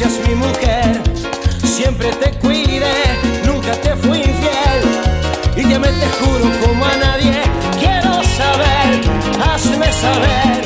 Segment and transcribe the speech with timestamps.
[0.00, 1.02] seas mi mujer.
[1.62, 2.92] Siempre te cuide,
[3.44, 4.80] nunca te fui infiel.
[5.56, 7.42] Y que me te juro como a nadie.
[7.78, 8.88] Quiero saber,
[9.46, 10.58] hazme saber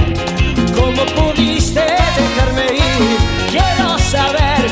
[0.79, 1.85] cómo pudiste
[2.21, 3.03] dejarme ir.
[3.51, 4.63] Quiero saber,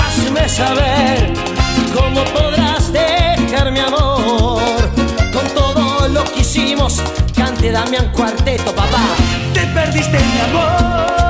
[0.00, 1.32] hazme saber
[1.96, 4.62] cómo podrás dejar mi amor.
[5.32, 7.02] Con todo lo que hicimos,
[7.34, 9.02] cante Damián Cuarteto, papá.
[9.52, 11.23] Te perdiste mi amor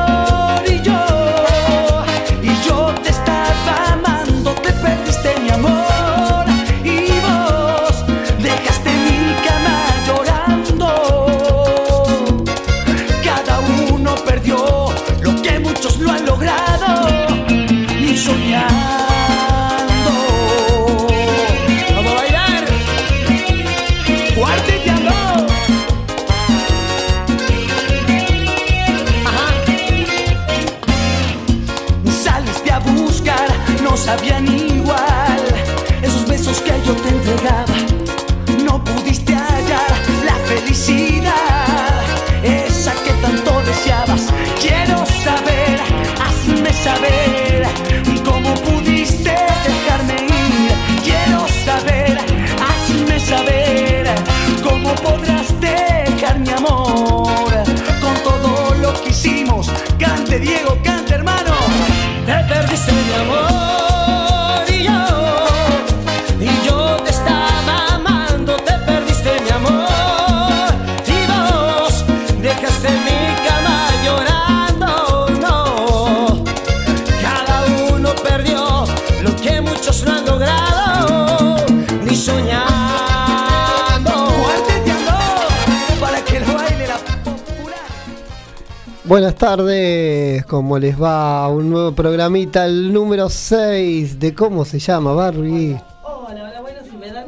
[89.15, 91.47] Buenas tardes, ¿cómo les va?
[91.47, 95.81] Un nuevo programita, el número 6 de cómo se llama, Barbie.
[96.03, 97.27] Hola, hola, bueno, si me dan.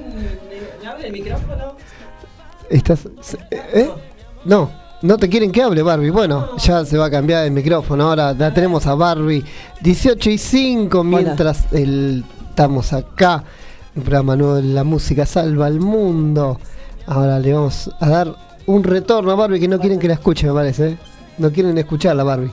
[0.82, 1.76] ¿Me, abre el micrófono?
[2.68, 3.08] ¿Estás?
[3.52, 3.88] ¿Eh?
[4.44, 4.68] No,
[5.02, 6.10] no te quieren que hable, Barbie.
[6.10, 8.08] Bueno, ya se va a cambiar el micrófono.
[8.08, 9.44] Ahora la tenemos a Barbie
[9.80, 13.44] 18 y 5 mientras el- estamos acá.
[13.94, 16.58] Un programa nuevo de la música salva al mundo.
[17.06, 18.34] Ahora le vamos a dar
[18.66, 20.98] un retorno a Barbie que no quieren que la escuche, me parece.
[21.38, 21.42] ¿Eh?
[21.42, 22.52] No quieren escucharla, Barbie.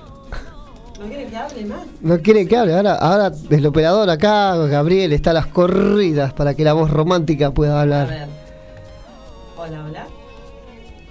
[0.99, 1.79] ¿No quiere que hable más?
[2.01, 2.75] No quiere que hable.
[2.75, 7.51] Ahora, ahora el operador acá, Gabriel, está a las corridas para que la voz romántica
[7.51, 8.07] pueda A hablar.
[8.07, 8.27] ver.
[9.57, 10.07] Hola, hola.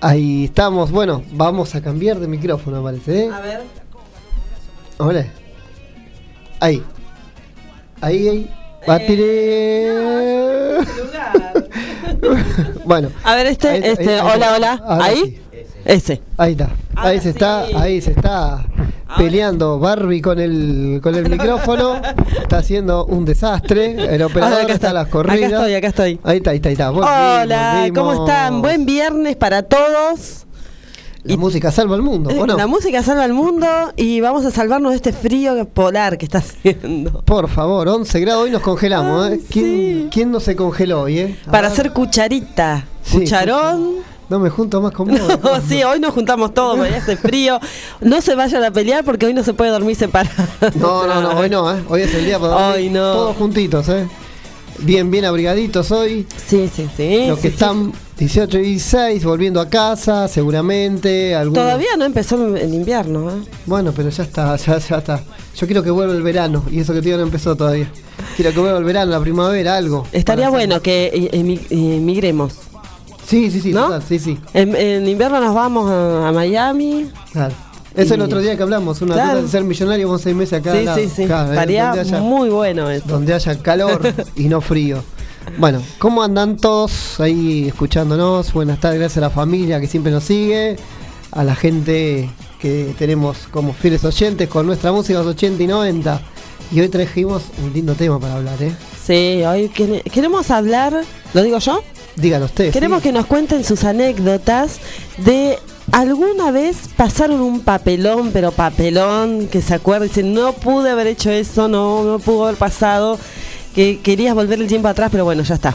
[0.00, 0.90] Ahí estamos.
[0.90, 3.24] Bueno, vamos a cambiar de micrófono, parece.
[3.26, 3.30] ¿eh?
[3.32, 3.60] A ver.
[4.98, 5.26] Hola.
[6.60, 6.82] Ahí.
[8.00, 8.50] Ahí, ahí.
[8.86, 9.88] Batiré.
[10.80, 11.64] Lugar.
[12.84, 13.10] bueno.
[13.24, 14.82] A ver, este, Ahí- este, ahí- hola, hola.
[14.88, 15.20] ¿Ahí?
[15.24, 15.38] sí.
[15.84, 16.20] Ese.
[16.37, 16.70] Ahí está.
[16.94, 18.65] Ahora Ahí se está, ahí se está
[19.16, 22.00] peleando Barbie con el con el micrófono.
[22.41, 24.15] Está haciendo un desastre.
[24.15, 25.44] El operador Ah, acá está a las corridas.
[25.53, 26.20] Acá estoy, acá estoy.
[26.25, 26.91] Ahí está, ahí está, ahí está.
[26.91, 27.10] Volvimos,
[27.43, 28.62] Hola, ¿cómo están?
[28.62, 30.47] Buen viernes para todos.
[31.25, 32.56] La Y- música salva el mundo, ¿o no?
[32.56, 33.66] La música salva al mundo
[33.97, 37.22] y vamos a salvarnos de este frío polar que está haciendo.
[37.22, 39.41] Por favor, 11 grados, hoy nos congelamos, Ay, ¿eh?
[39.49, 40.09] ¿Quién, sí.
[40.10, 41.38] quién no se congeló hoy, eh?
[41.49, 43.99] Para Ah, hacer cucharita, Sí, cucharón.
[44.32, 45.20] No me junto más con vos.
[45.43, 47.60] No, sí, hoy nos juntamos todos, porque hace frío.
[48.00, 50.48] No se vayan a pelear porque hoy no se puede dormir separados.
[50.76, 51.82] No, no, no, hoy no, ¿eh?
[51.87, 53.12] Hoy es el día para dormir Hoy no.
[53.12, 54.09] todos juntitos, ¿eh?
[54.78, 56.26] Bien, bien abrigaditos hoy.
[56.47, 57.26] Sí, sí, sí.
[57.28, 61.34] Los que sí, están 18 y 16 volviendo a casa, seguramente.
[61.34, 61.62] Algunos...
[61.62, 63.34] Todavía no empezó el invierno, ¿eh?
[63.66, 65.22] Bueno, pero ya está, ya, ya está.
[65.59, 67.91] Yo quiero que vuelva el verano y eso que todavía no empezó todavía.
[68.34, 70.06] Quiero que vuelva el verano, la primavera, algo.
[70.10, 70.56] Estaría hacer.
[70.59, 72.54] bueno que emi- emigremos.
[73.26, 73.84] Sí, sí, sí, ¿No?
[73.84, 74.38] total, sí, sí.
[74.54, 77.10] En, en invierno nos vamos a, a Miami.
[77.32, 77.54] Claro.
[77.94, 79.42] Eso el Y- otro día que hablamos, una Claro.
[79.42, 80.72] de ser millonario con seis meses acá.
[80.76, 80.98] sí, lado.
[80.98, 81.22] sí, sí.
[81.22, 83.06] Eh, Estaría muy bueno eso.
[83.06, 84.00] donde haya calor
[84.36, 85.02] y no frío.
[85.58, 88.52] Bueno, ¿cómo andan todos ahí escuchándonos?
[88.52, 90.76] Buenas tardes, gracias a la familia que siempre nos sigue,
[91.32, 92.30] a la gente
[92.60, 96.20] que tenemos como fieles oyentes con nuestra música los 80 y 90.
[96.70, 98.72] Y hoy trajimos un lindo tema para hablar, ¿eh?
[99.04, 101.02] Sí, hoy quere- queremos hablar,
[101.34, 101.82] ¿lo digo yo?
[102.17, 102.73] Dígalo usted.
[102.73, 104.79] Queremos que nos cuenten sus anécdotas
[105.19, 105.59] de
[105.91, 111.06] alguna vez pasaron un papelón, pero papelón, que se acuerda y dice, no pude haber
[111.06, 113.19] hecho eso, no, no pudo haber pasado,
[113.75, 115.75] que querías volver el tiempo atrás, pero bueno, ya está.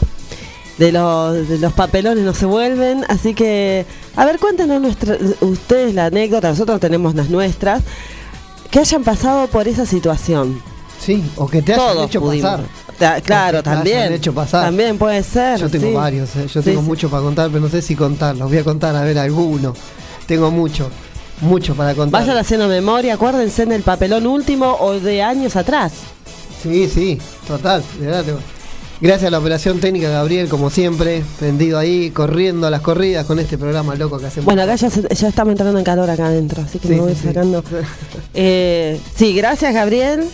[0.78, 5.94] De los, de los papelones no se vuelven, así que, a ver, cuéntenos nuestra, ustedes
[5.94, 7.82] la anécdota, nosotros tenemos las nuestras,
[8.70, 10.62] que hayan pasado por esa situación.
[11.00, 12.60] Sí, o que te hayan hecho pudimos.
[12.98, 13.22] pasar.
[13.22, 14.12] Claro, que te hayan también.
[14.12, 14.64] hecho pasar.
[14.64, 15.58] También puede ser.
[15.60, 15.92] Yo tengo sí.
[15.94, 16.46] varios, ¿eh?
[16.52, 16.86] yo Sí, tengo sí.
[16.86, 18.48] mucho para contar, pero no sé si contarlos.
[18.48, 19.74] Voy a contar a ver alguno.
[20.26, 20.90] Tengo mucho.
[21.40, 22.20] mucho para contar.
[22.22, 25.92] Vayan haciendo memoria, acuérdense en el papelón último o de años atrás.
[26.62, 28.24] Sí, sí, total, de verdad.
[29.00, 33.38] Gracias a la operación técnica Gabriel, como siempre, prendido ahí, corriendo a las corridas con
[33.38, 34.46] este programa loco que hacemos.
[34.46, 37.12] Bueno, acá ya, ya estamos entrando en calor acá adentro, así que Sí, me voy
[37.14, 37.28] sí, sí.
[37.28, 37.62] sacando.
[38.34, 40.24] Eh, sí, gracias Gabriel.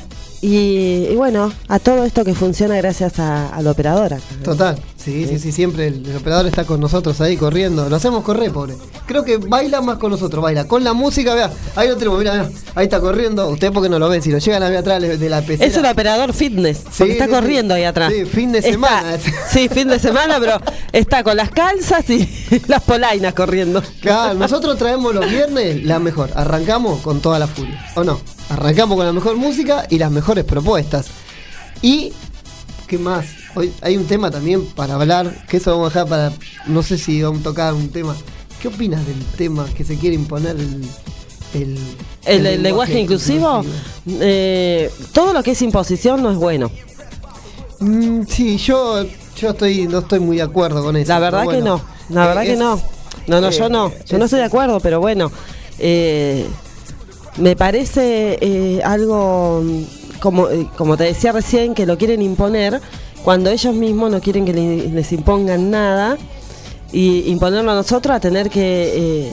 [0.47, 4.19] Y, y bueno, a todo esto que funciona gracias a, a la operadora.
[4.43, 7.89] Total, sí, sí, sí, siempre el, el operador está con nosotros ahí corriendo.
[7.89, 8.75] Lo hacemos correr, pobre.
[9.07, 10.65] Creo que baila más con nosotros, baila.
[10.69, 13.49] Con la música, vea, ahí lo tenemos, mira, ahí está corriendo.
[13.49, 15.65] Ustedes porque no lo ven, si lo llegan a ver atrás de la PC.
[15.65, 18.13] Es un operador fitness, porque Sí, está corriendo ahí atrás.
[18.15, 19.17] Sí, fin de Está- semana.
[19.51, 20.61] sí, fin de semana, pero
[20.93, 22.29] está con las calzas y
[22.69, 23.83] las polainas corriendo.
[24.03, 26.33] Claro, nosotros traemos los viernes la mejor.
[26.35, 27.83] Arrancamos con toda la furia.
[27.95, 28.21] ¿O no?
[28.59, 31.07] Arrancamos con la mejor música y las mejores propuestas.
[31.83, 32.13] Y,
[32.87, 33.27] ¿qué más?
[33.57, 36.33] Hoy hay un tema también para hablar, que eso vamos a dejar para,
[36.67, 38.15] no sé si vamos a tocar un tema.
[38.63, 40.85] ¿Qué opinas del tema que se quiere imponer el...
[41.53, 41.79] El,
[42.25, 43.65] El, el lenguaje inclusivo,
[44.09, 46.69] eh, todo lo que es imposición no es bueno.
[47.79, 49.05] Mm, sí, yo,
[49.37, 51.09] yo estoy, no estoy muy de acuerdo con eso.
[51.09, 52.81] La verdad que no, la Eh, verdad que es- no.
[53.29, 55.31] No, no, yo eh, no, yo no es- estoy de acuerdo, pero bueno,
[55.79, 56.45] eh,
[57.39, 59.83] me parece eh, algo, mm,
[60.21, 62.81] como, eh, como te decía recién, que lo quieren imponer
[63.25, 66.17] cuando ellos mismos no quieren que le- les impongan nada
[66.93, 69.33] y imponerlo a nosotros a tener que eh,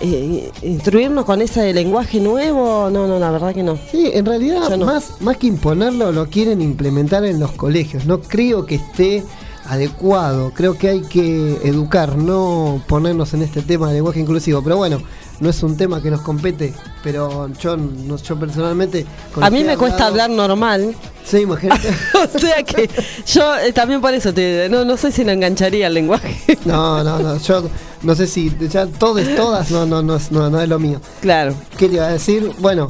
[0.00, 3.78] eh, instruirnos con ese lenguaje nuevo, no, no, la verdad que no.
[3.90, 4.86] Sí, en realidad, no.
[4.86, 8.06] más, más que imponerlo, lo quieren implementar en los colegios.
[8.06, 9.22] No creo que esté
[9.66, 10.52] adecuado.
[10.54, 14.60] Creo que hay que educar, no ponernos en este tema de lenguaje inclusivo.
[14.62, 15.00] Pero bueno,
[15.42, 16.72] no es un tema que nos compete.
[17.02, 19.04] Pero yo, no- yo personalmente.
[19.40, 20.94] A mí me cuesta hablar normal.
[21.24, 21.88] Sí, imagínate.
[22.34, 22.88] o sea que
[23.26, 26.36] yo eh, también por eso te no, no sé si lo engancharía el lenguaje.
[26.64, 27.36] No, no, no.
[27.38, 27.64] Yo
[28.02, 31.00] no sé si ya todos, todas, no, no, no, no, no es lo mío.
[31.20, 31.54] claro.
[31.76, 32.52] ¿Qué te iba a decir?
[32.60, 32.88] Bueno,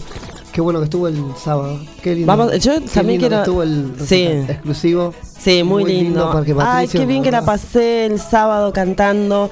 [0.52, 1.80] qué bueno que estuvo el sábado.
[2.02, 2.26] Qué lindo.
[2.26, 4.24] Vamos, yo Qué también lindo que quiero- estuvo el Sí.
[4.24, 5.14] exclusivo.
[5.38, 6.30] Sí, muy, lindo.
[6.30, 9.50] Parque Ay, qué bien que la pasé el sábado cantando.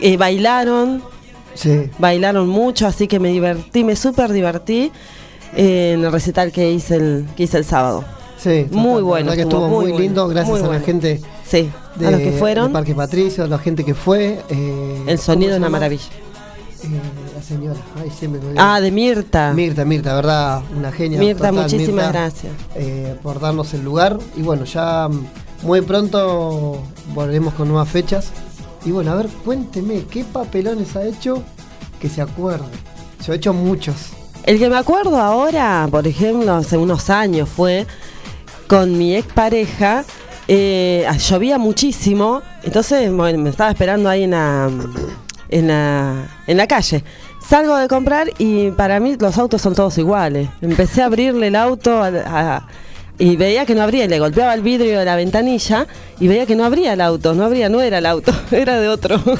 [0.00, 1.02] Eh, bailaron,
[1.54, 1.90] Sí.
[1.98, 4.90] bailaron mucho, así que me divertí, me súper divertí
[5.56, 8.04] en el recital que hice el, que hice el sábado.
[8.38, 11.70] Sí, Muy la bueno que estuvo, muy bueno, lindo, gracias muy a la gente Sí,
[11.96, 14.40] de, a los que fueron, Parque Patricio, a la gente que fue.
[14.50, 16.04] eh, el sonido ¿cómo es una maravilla.
[16.82, 16.88] Eh,
[17.34, 18.54] la señora, ay, siempre me.
[18.60, 19.52] Ah, de Mirta.
[19.54, 21.18] Mirta, Mirta, verdad, una genia.
[21.18, 22.52] Mirta, total, muchísimas Mirta, gracias.
[22.74, 24.18] eh, por darnos el lugar.
[24.36, 25.08] Y bueno, ya
[25.62, 26.82] muy pronto
[27.14, 28.30] volveremos con nuevas fechas.
[28.84, 31.42] Y bueno, a ver, cuénteme, ¿qué papelones ha hecho
[32.00, 32.64] que se acuerde?
[33.26, 34.10] Yo he hecho muchos.
[34.44, 37.86] El que me acuerdo ahora, por ejemplo, hace unos años fue
[38.66, 40.04] con mi expareja.
[40.48, 44.70] Eh, llovía muchísimo, entonces me estaba esperando ahí en la,
[45.48, 47.02] en la, en la calle.
[47.48, 50.50] Salgo de comprar y para mí los autos son todos iguales.
[50.60, 52.68] Empecé a abrirle el auto a- a-
[53.18, 55.86] y veía que no abría, le golpeaba el vidrio de la ventanilla
[56.18, 58.88] y veía que no abría el auto, no abría, no era el auto, era de
[58.88, 59.22] otro.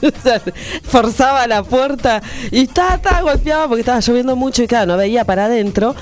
[0.00, 0.40] O sea,
[0.82, 5.24] forzaba la puerta y ta, ta, golpeaba porque estaba lloviendo mucho y claro, no veía
[5.24, 5.94] para adentro.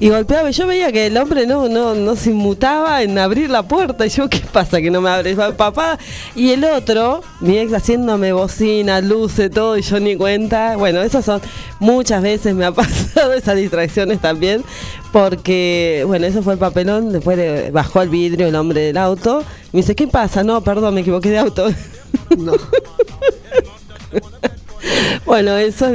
[0.00, 3.50] Y golpeaba, y yo veía que el hombre no, no, no se inmutaba en abrir
[3.50, 4.06] la puerta.
[4.06, 5.98] Y yo, ¿qué pasa que no me abres, papá?
[6.34, 10.78] Y el otro, mi ex haciéndome bocina, luces, todo, y yo ni cuenta.
[10.78, 11.42] Bueno, esas son,
[11.80, 14.64] muchas veces me ha pasado esas distracciones también.
[15.12, 17.12] Porque, bueno, eso fue el papelón.
[17.12, 19.44] Después le bajó el vidrio el hombre del auto.
[19.72, 20.42] Me dice, ¿qué pasa?
[20.42, 21.68] No, perdón, me equivoqué de auto.
[22.38, 22.54] No.
[25.26, 25.88] Bueno, eso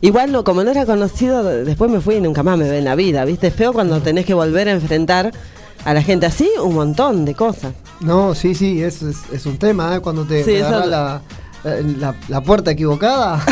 [0.00, 2.84] igual no, como no era conocido, después me fui y nunca más me ve en
[2.84, 3.48] la vida, ¿viste?
[3.48, 5.32] Es feo cuando tenés que volver a enfrentar
[5.84, 7.72] a la gente así, un montón de cosas.
[8.00, 10.00] No, sí, sí, es, es, es un tema, ¿eh?
[10.00, 11.22] Cuando te, Sí, te agarra la,
[11.64, 13.44] la, la puerta equivocada.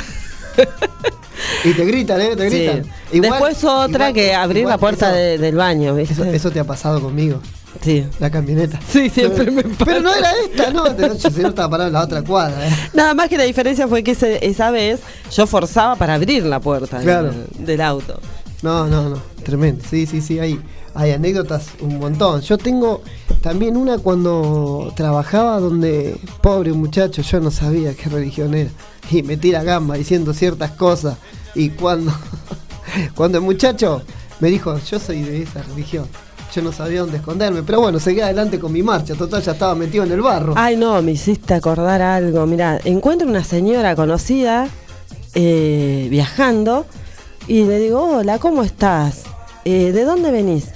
[1.65, 2.37] y te gritan, ¿eh?
[2.37, 2.57] Te Sí.
[2.59, 2.83] gritan.
[3.13, 6.15] Igual- después otra igual- que abrir igual la puerta eso- de- del baño, ¿viste?
[6.15, 7.41] Eso, eso te ha pasado conmigo,
[7.83, 8.05] Sí.
[8.19, 8.79] la camioneta.
[8.89, 9.85] Sí, siempre me pasa.
[9.85, 12.67] Pero no era esta, no, yo, si no estaba parado en la otra cuadra.
[12.69, 12.71] ¿eh?
[12.95, 15.01] Nada más que la diferencia fue que ese- esa vez
[15.33, 18.21] yo forzaba para abrir la puerta del, auto.
[18.63, 19.83] No, no, no, tremendo.
[19.89, 20.61] Sí, sí, sí, hay,
[20.95, 22.41] hay anécdotas un montón.
[22.43, 23.03] Yo tengo
[23.41, 28.71] también una cuando trabajaba donde, pobre muchacho, yo no sabía qué religión era.
[29.11, 31.17] Y me tira gamba diciendo ciertas cosas.
[31.55, 32.13] Y cuando,
[33.15, 34.03] cuando el muchacho
[34.41, 36.07] me dijo, yo soy de esa religión.
[36.55, 39.15] Yo no sabía dónde esconderme, pero bueno, seguí adelante con mi marcha.
[39.15, 40.55] Total, ya estaba metido en el barro.
[40.57, 42.45] Ay, no, me hiciste acordar algo.
[42.47, 44.69] Mira, encuentro una señora conocida
[45.35, 46.87] eh, viajando
[47.47, 49.23] y le digo, hola, ¿cómo estás?
[49.65, 50.69] Eh, ¿De dónde venís?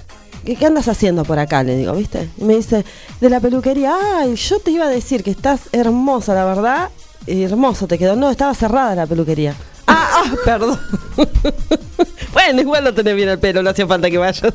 [0.44, 1.62] ¿Qué, qué andas haciendo por acá?
[1.64, 2.28] Le digo, ¿viste?
[2.38, 2.84] Y me dice,
[3.20, 3.96] de la peluquería.
[4.18, 6.90] Ay, yo te iba a decir que estás hermosa, la verdad.
[7.26, 8.14] Hermoso te quedó.
[8.14, 9.54] No, estaba cerrada la peluquería.
[9.86, 10.78] Ah, Ah, perdón.
[12.32, 14.54] bueno, igual no tenés bien el pelo, no hacía falta que vayas.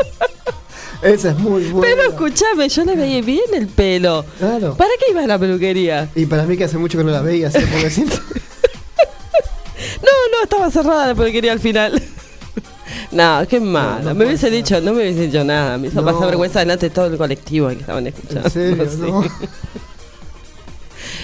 [1.02, 1.80] Esa es muy buena.
[1.94, 4.24] Pero escúchame, yo le veía bien el pelo.
[4.38, 4.74] Claro.
[4.76, 6.08] ¿Para qué ibas a la peluquería?
[6.14, 8.16] Y para mí que hace mucho que no la veía, así porque siento-
[10.02, 12.02] No, no, estaba cerrada la peluquería al final.
[13.12, 14.00] No, qué malo.
[14.02, 14.52] no me puede hubiese ser.
[14.52, 15.78] dicho, no me hubiese dicho nada.
[15.78, 16.06] Me hizo No.
[16.12, 18.42] pasar vergüenza delante de todo el colectivo que estaban escuchando.
[18.44, 18.96] En serio, Sí.
[19.00, 19.24] no.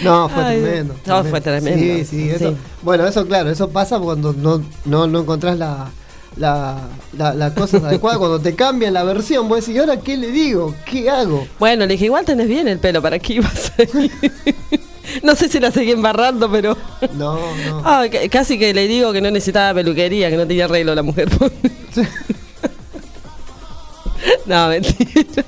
[0.02, 0.94] No, fue Ay, tremendo.
[1.06, 1.78] no, fue tremendo.
[1.80, 2.50] Sí, sí, eso.
[2.50, 2.56] Sí.
[2.82, 5.90] Bueno, eso claro, eso pasa cuando no, no, no encontrás la,
[6.36, 6.78] la,
[7.16, 10.30] la, la cosa adecuada, cuando te cambian la versión, vos decís, ¿y ahora qué le
[10.30, 10.74] digo?
[10.84, 11.46] ¿Qué hago?
[11.58, 14.10] Bueno, le dije, igual tenés bien el pelo, ¿para qué ibas a ir?
[15.24, 16.76] No sé si la seguí embarrando, pero.
[17.14, 17.34] No,
[17.66, 17.82] no.
[17.84, 21.28] Ah, casi que le digo que no necesitaba peluquería, que no tenía arreglo la mujer.
[24.46, 25.44] no, mentira.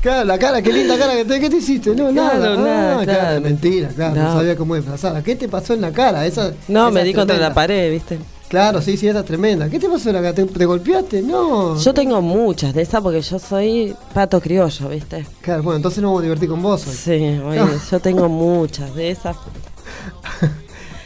[0.00, 1.90] Claro, la cara, qué linda cara que te, ¿qué te hiciste?
[1.94, 2.56] No, Claro, nada.
[2.56, 3.40] nada, Ah, claro.
[3.40, 4.22] mentira, claro, no.
[4.24, 4.32] No.
[4.38, 5.22] sabía cómo disfrazarla.
[5.22, 6.26] ¿Qué te pasó en la cara?
[6.26, 7.48] Esa, No, esa me di contra tremenda.
[7.50, 8.18] la pared, ¿viste?
[8.54, 9.68] Claro, sí, sí, esa es tremenda.
[9.68, 10.32] ¿Qué te pasó cara?
[10.32, 11.22] ¿Te, te golpeaste?
[11.22, 11.76] No.
[11.78, 15.26] Yo tengo muchas de esas porque yo soy pato criollo, ¿viste?
[15.40, 16.94] Claro, bueno, entonces nos vamos a divertir con vos hoy.
[16.94, 17.10] Sí,
[17.44, 17.68] oye, No.
[17.90, 19.36] yo tengo muchas de esas.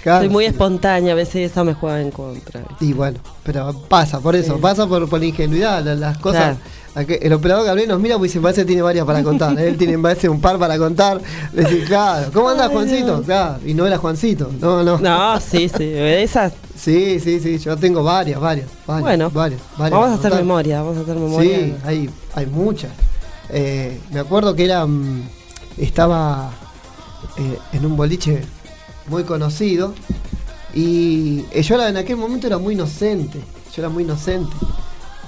[0.03, 0.51] Claro, soy muy sí.
[0.51, 2.61] espontánea, a veces eso me juega en contra.
[2.69, 2.85] ¿viste?
[2.85, 4.61] Y bueno, pero pasa, por eso, Sí.
[4.61, 6.57] pasa por, por la ingenuidad, la- las cosas.
[6.95, 7.17] Claro.
[7.21, 9.57] El operador Gabriel nos mira y dice, parece tiene varias para contar.
[9.59, 11.21] Él tiene, parece un par para contar.
[11.87, 13.23] Claro, ¿cómo andas, Juancito?
[13.23, 14.51] Claro, y no era Juancito.
[14.61, 14.99] No, no.
[14.99, 16.53] No, sí, sí, esas.
[16.79, 18.69] Sí, sí, sí, yo tengo varias, varias.
[18.87, 21.59] varias Bueno, varias, varias vamos a hacer memoria, vamos a hacer memoria.
[21.59, 22.93] Sí, hay, hay muchas.
[23.51, 24.87] Eh, me acuerdo que era.
[24.87, 25.23] mm,
[25.79, 26.51] estaba
[27.39, 28.43] eh, en un boliche
[29.07, 29.95] muy conocido.
[30.75, 33.41] Y eh, yo era, en aquel momento era muy inocente.
[33.75, 34.55] Yo era muy inocente.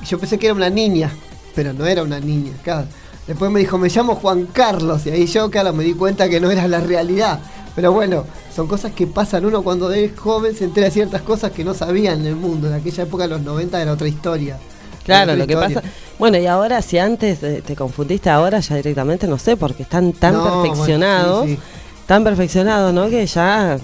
[0.07, 1.13] Yo pensé que era una niña,
[1.55, 2.87] pero no era una niña, claro.
[3.27, 5.07] Después me dijo, me llamo Juan Carlos.
[5.07, 7.41] Y ahí yo, claro, me di cuenta que no era la realidad.
[7.75, 8.25] Pero bueno,
[8.55, 9.45] son cosas que pasan.
[9.45, 12.69] Uno cuando es joven se entera de ciertas cosas que no sabía en el mundo.
[12.69, 14.59] En aquella época, los 90, era otra historia.
[15.05, 15.83] Claro, lo que pasa.
[16.19, 20.13] Bueno, y ahora, si antes eh, te confundiste, ahora ya directamente no sé, porque están
[20.13, 21.63] tan No, bueno, perfeccionados, sí, sí.
[22.07, 23.09] tan perfeccionados, ¿no?
[23.09, 23.79] Que ya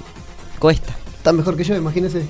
[0.59, 0.95] cuesta.
[1.17, 2.23] Está mejor que yo, imagínese.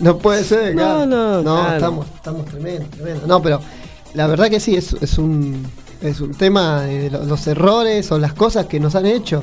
[0.00, 1.06] no puede ser, No, claro.
[1.06, 1.74] no, claro.
[1.74, 3.26] estamos, estamos tremendo, tremendo.
[3.26, 3.60] No, pero
[4.14, 5.66] la verdad que sí, es, es un
[6.02, 9.42] es un tema de lo- los errores o las cosas que nos han hecho.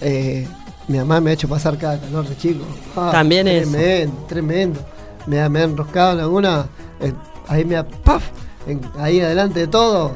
[0.00, 0.46] Eh,
[0.88, 2.64] mi mamá me ha hecho pasar cada calor de chico.
[2.96, 3.70] Ah, También eso.
[3.70, 4.80] tremendo, Tremendo.
[5.26, 6.66] Me ha, me ha enroscado en alguna.
[7.00, 7.12] eh,
[7.48, 7.86] ahí me ha.
[7.86, 8.24] ¡paf!
[8.66, 10.12] En- ahí adelante de todo.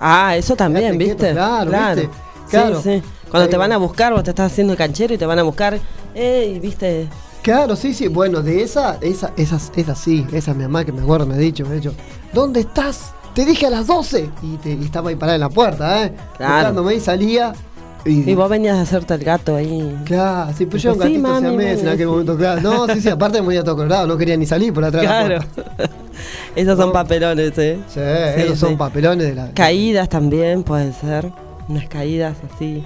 [0.00, 1.16] Ah, eso también, ¿viste?
[1.16, 2.10] quieto, claro, ¿viste?
[2.50, 2.82] Claro.
[2.82, 3.02] Sí, sí.
[3.30, 3.64] Cuando Ahí te va.
[3.64, 5.78] van a buscar, vos te estás haciendo canchero y te van a buscar,
[6.14, 7.08] ey, ¿viste?
[7.40, 8.08] Claro, sí, sí.
[8.08, 11.38] Bueno, de esa, esa, esas, esas sí, esa mi mamá que me acuerdo me ha
[11.38, 11.94] dicho, me ha dicho,
[12.32, 13.12] ¿dónde estás?
[13.34, 14.28] Te dije a las 12.
[14.42, 16.12] Y, te- y estaba ahí parada en la puerta, ¿eh?
[16.36, 16.54] Claro.
[16.54, 17.52] Buscándome y salía.
[18.04, 19.96] Y, Y vos venías a hacerte el gato ahí.
[20.04, 22.04] Claro, sí, pero yo un Sí, gatito mami, siamés en mami, aquel sí.
[22.06, 22.60] momento, claro.
[22.60, 25.06] No, sí, sí, aparte me ponía todo colorado, no quería ni salir por atrás de
[25.08, 25.34] Claro.
[25.36, 25.90] la puerta.
[26.56, 27.78] Esos son papelones, ¿eh?
[27.88, 28.00] Sí,
[28.42, 28.76] esos son sí.
[28.76, 31.30] papelones de la Caídas también pueden ser.
[31.68, 32.84] Unas caídas así.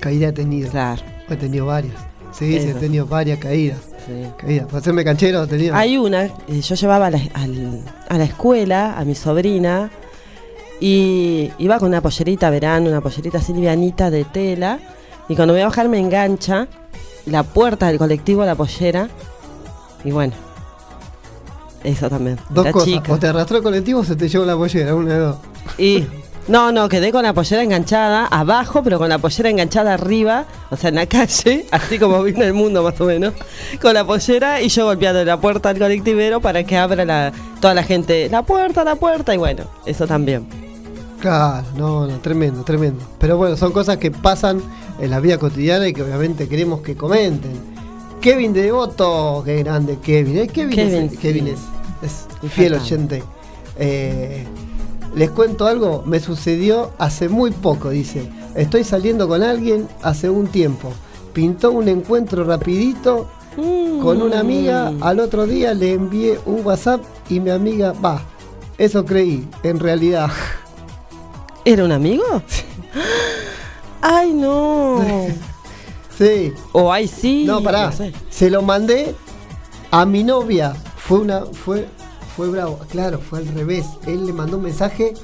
[0.00, 0.70] caída he tenido.
[0.70, 1.02] Claro.
[1.28, 1.94] He tenido varias.
[2.32, 3.78] Sí, sí, he tenido varias caídas.
[4.06, 4.60] Sí.
[4.66, 5.74] Para hacerme canchero he tenido.
[5.74, 9.90] Hay una, eh, yo llevaba a la, al- a la escuela a mi sobrina
[10.80, 14.78] y iba con una pollerita verano, una pollerita así livianita de tela
[15.28, 16.66] y cuando voy a bajar me engancha
[17.26, 19.08] la puerta del colectivo la pollera
[20.04, 20.32] y bueno,
[21.84, 22.38] eso también.
[22.50, 22.88] Dos la cosas.
[22.88, 23.12] chica.
[23.12, 25.36] O te arrastró el colectivo o se te llevó la pollera, una de dos.
[25.78, 26.06] Y
[26.48, 30.76] no, no, quedé con la pollera enganchada abajo, pero con la pollera enganchada arriba, o
[30.76, 33.34] sea, en la calle, así como vino el mundo más o menos,
[33.80, 37.74] con la pollera y yo golpeando la puerta al colectivero para que abra la, toda
[37.74, 40.46] la gente, la puerta, la puerta, y bueno, eso también.
[41.20, 43.04] Claro, no, no, tremendo, tremendo.
[43.20, 44.60] Pero bueno, son cosas que pasan
[45.00, 47.72] en la vida cotidiana y que obviamente queremos que comenten.
[48.20, 50.38] Kevin de Devoto, qué grande Kevin.
[50.38, 50.48] ¿eh?
[50.48, 51.16] Kevin, Kevin, es, sí.
[51.18, 51.60] Kevin es,
[52.02, 53.22] es fiel oyente.
[53.78, 54.44] Eh,
[55.14, 58.30] les cuento algo, me sucedió hace muy poco, dice.
[58.54, 60.92] Estoy saliendo con alguien hace un tiempo.
[61.32, 64.90] Pintó un encuentro rapidito con una amiga.
[64.90, 65.02] Mm.
[65.02, 68.22] Al otro día le envié un WhatsApp y mi amiga, va,
[68.78, 70.30] eso creí, en realidad.
[71.64, 72.24] ¿Era un amigo?
[74.00, 75.00] Ay, no.
[76.18, 76.52] sí.
[76.72, 77.44] O ay, sí.
[77.44, 77.92] No, pará.
[77.92, 78.12] sé.
[78.30, 79.14] Se lo mandé
[79.90, 80.74] a mi novia.
[80.96, 81.44] Fue una.
[81.46, 81.86] Fue
[82.36, 82.78] fue bravo.
[82.90, 83.86] Claro, fue al revés.
[84.06, 85.14] Él le mandó un mensaje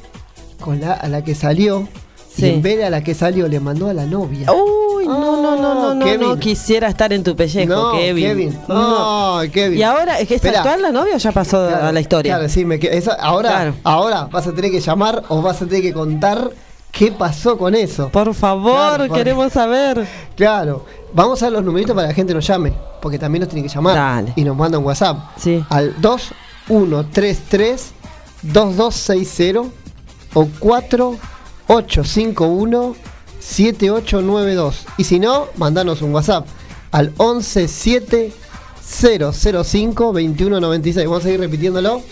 [0.61, 1.89] con a la que salió.
[2.33, 2.47] Sí.
[2.47, 4.53] Y en vez de a la que salió, le mandó a la novia.
[4.53, 6.21] Uy, no, no, no, no, Kevin.
[6.21, 8.57] no, quisiera estar en tu pellejo, no, Kevin.
[8.69, 9.79] No, Kevin.
[9.79, 12.35] Y ahora, ¿es que está actual la novia o ya pasó a la historia?
[12.35, 12.79] Claro, sí, me,
[13.19, 16.51] ahora, ahora vas a tener que llamar o vas a tener que contar
[16.93, 18.09] qué pasó con eso.
[18.11, 20.07] Por favor, queremos saber.
[20.37, 23.49] Claro, vamos a dar los numeritos para que la gente nos llame, porque también nos
[23.49, 24.33] tiene que llamar Dale.
[24.37, 25.17] y nos manda un WhatsApp.
[25.37, 25.65] Sí.
[25.71, 26.33] Al 2
[26.69, 27.93] 133
[28.43, 29.63] 2260
[30.35, 32.95] o 4851
[33.41, 34.87] 7892.
[34.99, 36.47] Y si no, mandanos un WhatsApp
[36.91, 38.33] al 117
[38.83, 41.07] 005 2196.
[41.07, 42.03] Vamos a seguir repitiéndolo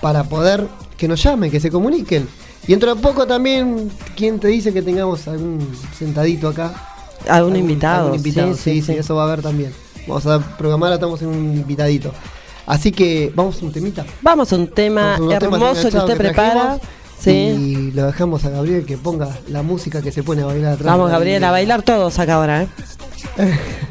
[0.00, 0.66] para poder
[0.96, 2.28] que nos llamen, que se comuniquen.
[2.64, 5.66] Y dentro de poco también, ¿quién te dice que tengamos algún
[5.98, 6.72] sentadito acá?
[7.28, 8.06] Algún, invitado.
[8.06, 9.72] Algún invitado, sí sí, sí, sí, eso va a haber también.
[10.06, 12.12] Vamos a programar, estamos en un invitadito.
[12.70, 14.06] Así que vamos a un temita.
[14.22, 16.78] Vamos a un tema hermoso que usted prepara.
[17.18, 17.30] Sí.
[17.30, 20.86] Y lo dejamos a Gabriel que ponga la música que se pone a bailar atrás.
[20.86, 22.62] Vamos, Gabriel, a bailar todos acá ahora.
[22.62, 22.68] ¿eh?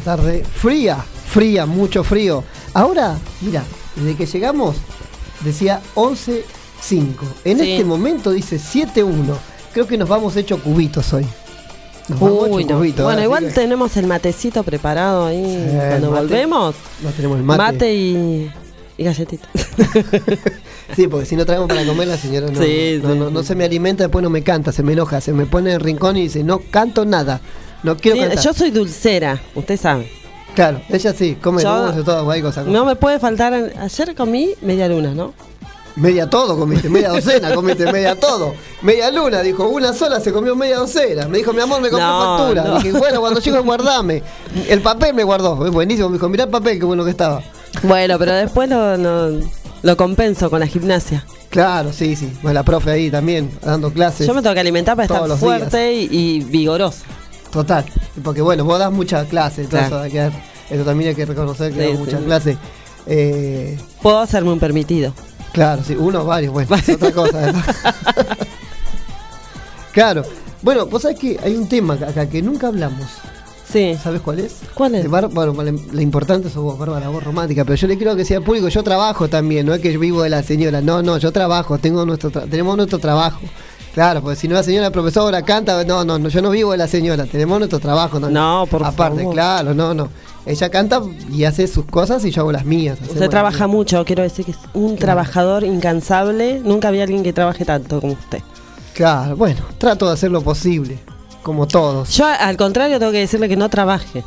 [0.00, 2.44] tarde fría, fría, mucho frío.
[2.74, 3.64] Ahora, mira,
[3.96, 4.76] desde que llegamos
[5.44, 6.42] decía 11.5.
[7.44, 9.36] En este momento dice 7.1.
[9.72, 11.26] Creo que nos vamos hecho cubitos hoy.
[12.08, 16.74] Nos vamos cubitos, bueno, igual tenemos el matecito preparado ahí sí, cuando volvemos.
[17.02, 17.94] No tenemos mate.
[17.94, 18.50] Y,
[18.98, 19.48] y galletita.
[20.96, 24.22] sí, porque si no traemos para comer la señora no, no, se me alimenta, después
[24.22, 26.58] no me canta, se me enoja, se me pone en el rincón y dice, no
[26.70, 27.40] canto nada.
[27.82, 28.44] No quiero Sí, cantar.
[28.44, 30.10] yo soy dulcera, usted sabe.
[30.54, 32.62] Claro, ella sí, come Yo- dulce, todo, cualquier cosa.
[32.64, 33.54] No me puede faltar.
[33.78, 35.32] Ayer comí media luna, ¿no?
[35.96, 38.54] Media todo comiste, media docena comiste, media todo.
[38.82, 41.26] Media luna, dijo, una sola se comió media docena.
[41.28, 42.64] Me dijo, mi amor, me compré No, factura.
[42.64, 42.74] no.
[42.78, 44.22] Dije, bueno, cuando llego guardame.
[44.68, 46.08] El papel me guardó, es buenísimo.
[46.08, 47.42] Me dijo, mirá el papel, qué bueno que estaba.
[47.82, 49.40] Bueno, pero después lo, lo,
[49.82, 51.24] lo compenso con la gimnasia.
[51.50, 52.30] Claro, sí, sí.
[52.42, 54.26] Bueno, la profe ahí también, dando clases.
[54.26, 57.04] Yo me tengo que alimentar para estar fuerte y, y vigorosa.
[57.52, 57.84] Total.
[58.22, 59.86] Porque bueno, vos das muchas clases, Claro.
[59.86, 61.98] eso, hay que dar- eso también hay que reconocer que Sí, das sí.
[61.98, 62.56] muchas clases.
[63.06, 65.12] Eh, Puedo hacerme un permitido.
[65.52, 67.52] claro, sí, uno, varios, bueno, es otra cosa.
[69.92, 70.22] claro.
[70.62, 73.06] Bueno, vos sabés que hay un tema acá que nunca hablamos.
[73.66, 73.96] Sí.
[74.02, 74.56] ¿Sabes cuál es?
[74.74, 75.08] ¿Cuál es?
[75.08, 78.40] Bueno, la, la importante sos vos, Bárbara, vos romántica, pero yo le quiero que sea
[78.40, 81.30] público, yo trabajo también, no es que yo vivo de la señora, no, no, yo
[81.32, 83.40] trabajo, tengo nuestro tra- tenemos nuestro trabajo.
[83.94, 86.78] Claro, porque si no la señora profesora canta, no, no, no, yo no vivo de
[86.78, 88.34] la señora, tenemos nuestro trabajo también.
[88.34, 89.34] No, por Aparte, favor.
[89.34, 90.08] claro, no, no.
[90.46, 92.98] Ella canta y hace sus cosas y yo hago las mías.
[93.02, 93.76] Usted trabaja mías.
[93.76, 96.60] mucho, quiero decir que es un trabajador incansable.
[96.64, 98.40] Nunca había alguien que trabaje tanto como usted.
[98.94, 100.98] Claro, bueno, trato de hacer lo posible,
[101.42, 102.10] como todos.
[102.16, 104.24] Yo, al contrario, tengo que decirle que no trabaje.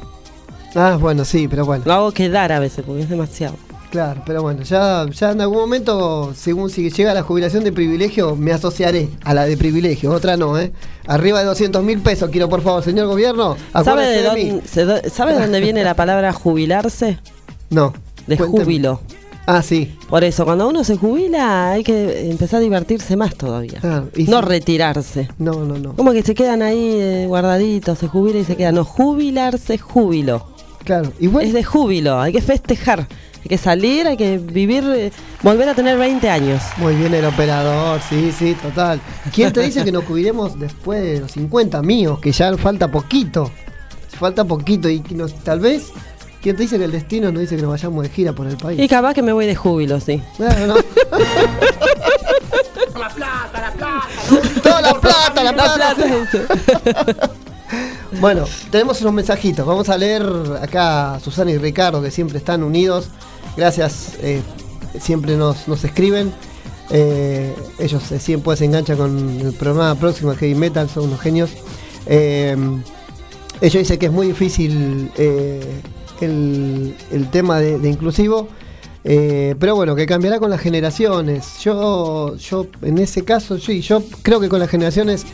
[0.76, 1.84] Ah, bueno, sí, pero bueno.
[1.86, 3.56] Lo hago quedar a veces porque es demasiado.
[3.94, 8.36] Claro, pero bueno, ya, ya en algún momento, según si llega la jubilación de privilegio,
[8.36, 10.72] me asociaré a la de privilegio, otra no, ¿eh?
[11.06, 15.00] Arriba de 200 mil pesos, quiero por favor, señor gobierno, ¿Sabe de, dónde, se do-
[15.14, 17.20] ¿Sabe de dónde viene la palabra jubilarse?
[17.70, 17.94] No.
[18.26, 18.64] De cuénteme.
[18.64, 19.00] júbilo.
[19.46, 19.96] Ah, sí.
[20.10, 23.80] Por eso, cuando uno se jubila hay que empezar a divertirse más todavía.
[23.84, 24.46] Ah, y no sí.
[24.48, 25.30] retirarse.
[25.38, 25.96] No, no, no.
[25.96, 28.74] Como que se quedan ahí eh, guardaditos, se jubila y se quedan.
[28.74, 30.48] No, jubilarse, júbilo.
[30.84, 31.12] Claro.
[31.20, 33.08] Es de júbilo, hay que festejar.
[33.44, 36.62] Hay que salir, hay que vivir, eh, volver a tener 20 años.
[36.78, 39.02] Muy bien el operador, sí, sí, total.
[39.34, 42.20] ¿Quién te dice que nos jubilemos después de los 50 míos?
[42.20, 43.52] Que ya falta poquito.
[44.18, 45.90] Falta poquito y que nos, tal vez.
[46.42, 48.56] ¿Quién te dice que el destino nos dice que nos vayamos de gira por el
[48.58, 48.80] país?
[48.80, 50.22] Y capaz que me voy de júbilo, sí.
[50.38, 50.76] Claro, no.
[54.62, 55.96] Toda la plata, la La plata.
[55.96, 57.32] plata.
[58.20, 59.66] Bueno, tenemos unos mensajitos.
[59.66, 60.24] Vamos a leer
[60.62, 63.08] acá a Susana y Ricardo, que siempre están unidos.
[63.56, 64.42] Gracias, eh,
[65.00, 66.32] siempre nos, nos escriben.
[66.90, 71.52] Eh, ellos eh, siempre se enganchan con el programa próximo Heavy Metal, son unos genios.
[72.06, 72.56] Eh,
[73.62, 75.10] ella dice que es muy difícil
[76.20, 78.50] el, el tema de, de inclusivo,
[79.04, 81.60] pero bueno, que cambiará con las generaciones.
[81.64, 85.26] Yo, yo en ese caso, sí, yo creo que con las generaciones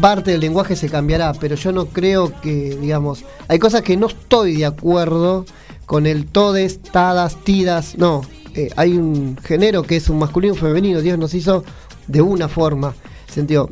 [0.00, 4.08] parte del lenguaje se cambiará, pero yo no creo que, digamos, hay cosas que no
[4.08, 5.44] estoy de acuerdo
[5.86, 8.22] con el todes, tadas, tidas, no.
[8.54, 11.64] eh, hay un género que es un masculino y un femenino, Dios nos hizo
[12.06, 12.94] de una forma.
[13.32, 13.70] Sentido,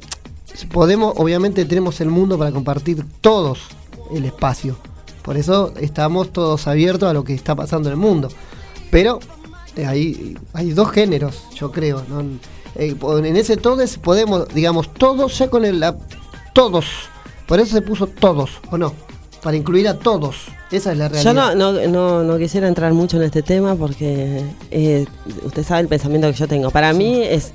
[0.73, 3.61] podemos, obviamente tenemos el mundo para compartir todos
[4.13, 4.77] el espacio.
[5.23, 8.29] Por eso estamos todos abiertos a lo que está pasando en el mundo.
[8.91, 9.19] Pero
[9.77, 12.03] eh, hay, dos géneros, yo creo.
[12.09, 12.23] ¿no?
[12.77, 15.81] Eh, en ese todos podemos, digamos, todos ya con el...
[15.81, 15.97] la-
[16.53, 16.85] todos.
[17.47, 18.93] Por eso se puso todos, ¿o no?
[19.43, 20.47] Para incluir a todos.
[20.71, 21.33] Esa es la realidad.
[21.33, 25.07] Yo no, no, no, no quisiera entrar mucho en este tema porque eh,
[25.45, 26.71] usted sabe el pensamiento que yo tengo.
[26.71, 27.53] Para mí es,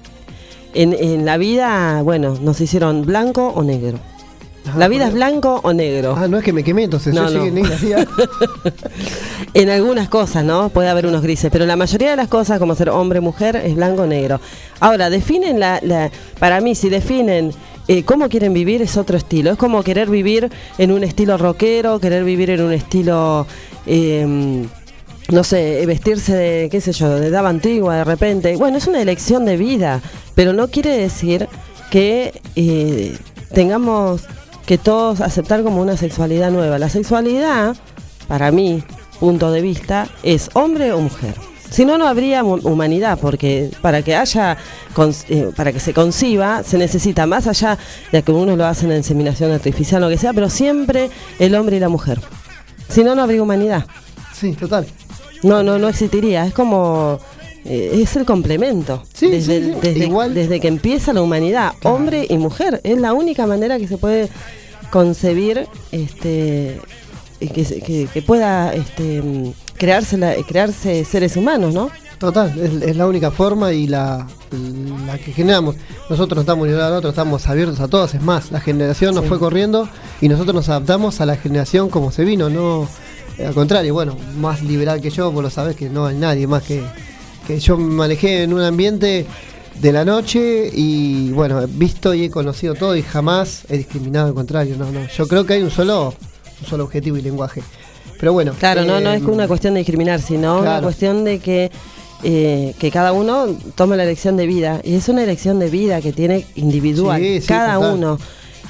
[0.73, 3.97] en, en la vida, bueno, nos hicieron blanco o negro.
[4.67, 6.15] Ah, La vida es blanco o negro.
[6.17, 7.43] Ah, no es que me quemé, entonces No, yo no.
[7.45, 8.05] llegué negra.
[9.53, 10.69] En algunas cosas, ¿no?
[10.69, 13.75] Puede haber unos grises, pero la mayoría de las cosas, como ser hombre, mujer, es
[13.75, 14.39] blanco o negro.
[14.79, 17.51] Ahora, definen la, la- para mí, si definen
[17.89, 19.49] eh, cómo quieren vivir, es otro estilo.
[19.49, 23.47] Es como querer vivir en un estilo rockero, querer vivir en un estilo,
[23.87, 24.63] eh,
[25.31, 28.55] no sé, vestirse de, qué sé yo, de dama antigua de repente.
[28.57, 30.01] Bueno, es una elección de vida,
[30.35, 31.47] pero no quiere decir
[31.89, 33.17] que eh,
[33.55, 34.21] tengamos
[34.67, 36.77] que todos aceptar como una sexualidad nueva.
[36.77, 37.75] La sexualidad,
[38.27, 38.83] para mí,
[39.19, 41.48] punto de vista, es hombre o mujer.
[41.69, 44.57] Si no, no habría humanidad, porque para que haya,
[45.29, 47.77] eh, para que se conciba, se necesita más allá
[48.11, 51.77] de que uno lo hace en inseminación artificial, lo que sea, pero siempre el hombre
[51.77, 52.19] y la mujer.
[52.89, 53.85] Si no, no habría humanidad.
[54.33, 54.87] Sí, total.
[55.43, 56.45] No, no, no existiría.
[56.45, 57.19] Es como.
[57.65, 59.03] eh, es el complemento.
[59.13, 59.79] Sí, desde, sí, sí.
[59.81, 61.95] Desde, Igual- desde que empieza la humanidad, Claro.
[61.97, 62.81] hombre y mujer.
[62.83, 64.29] Es la única manera que se puede
[64.89, 66.79] concebir este
[67.39, 69.21] que, que- que pueda este,
[69.79, 71.89] crearse, la- crearse seres humanos, ¿no?
[72.19, 74.27] Total, es, es la única forma y la,
[75.07, 75.75] la que generamos.
[76.09, 78.13] Nosotros no estamos otro, estamos abiertos a todos.
[78.13, 79.29] Es más, la generación nos Sí.
[79.29, 79.87] fue corriendo
[80.19, 82.89] y nosotros nos adaptamos a la generación como se vino, no
[83.37, 86.45] eh, al contrario, bueno, más liberal que yo, vos lo sabés que no hay nadie
[86.45, 86.83] más que,
[87.47, 89.25] que yo me manejé en un ambiente
[89.79, 94.27] de la noche y bueno, he visto y he conocido todo y jamás he discriminado,
[94.27, 95.07] al contrario, no, no.
[95.07, 96.13] Yo creo que hay un solo,
[96.61, 97.63] un solo objetivo y lenguaje.
[98.19, 98.53] Pero bueno.
[98.59, 101.71] Claro, no, no es eh, una cuestión de discriminar, sino una cuestión de que,
[102.23, 104.81] eh, que cada uno tome la elección de vida.
[104.83, 107.93] Y es una elección de vida que tiene individual, Sí, sí, cada total.
[107.93, 108.19] uno.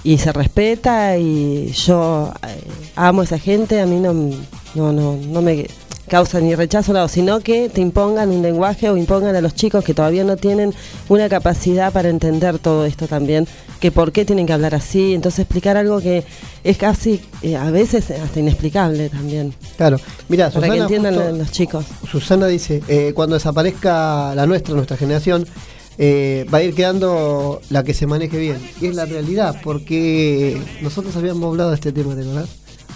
[0.04, 2.62] Y se respeta y yo eh,
[2.96, 5.68] amo a esa gente, a mí no, no, no, no me
[6.10, 9.84] causa ni rechazo, nada, sino que te impongan un lenguaje o impongan a los chicos
[9.86, 10.74] que todavía no tienen
[11.08, 13.48] una capacidad para entender todo esto también,
[13.80, 16.26] que por qué tienen que hablar así, entonces explicar algo que
[16.66, 19.54] es casi eh, a veces hasta inexplicable también.
[19.78, 21.86] Claro, mira, Para que Susana, entiendan justo- la- los chicos.
[22.12, 25.46] Susana dice, eh, cuando desaparezca la nuestra, nuestra generación,
[26.02, 28.58] eh, va a ir quedando la que se maneje bien.
[28.82, 32.46] Y es la realidad, porque nosotros habíamos hablado de este tema, ¿de verdad?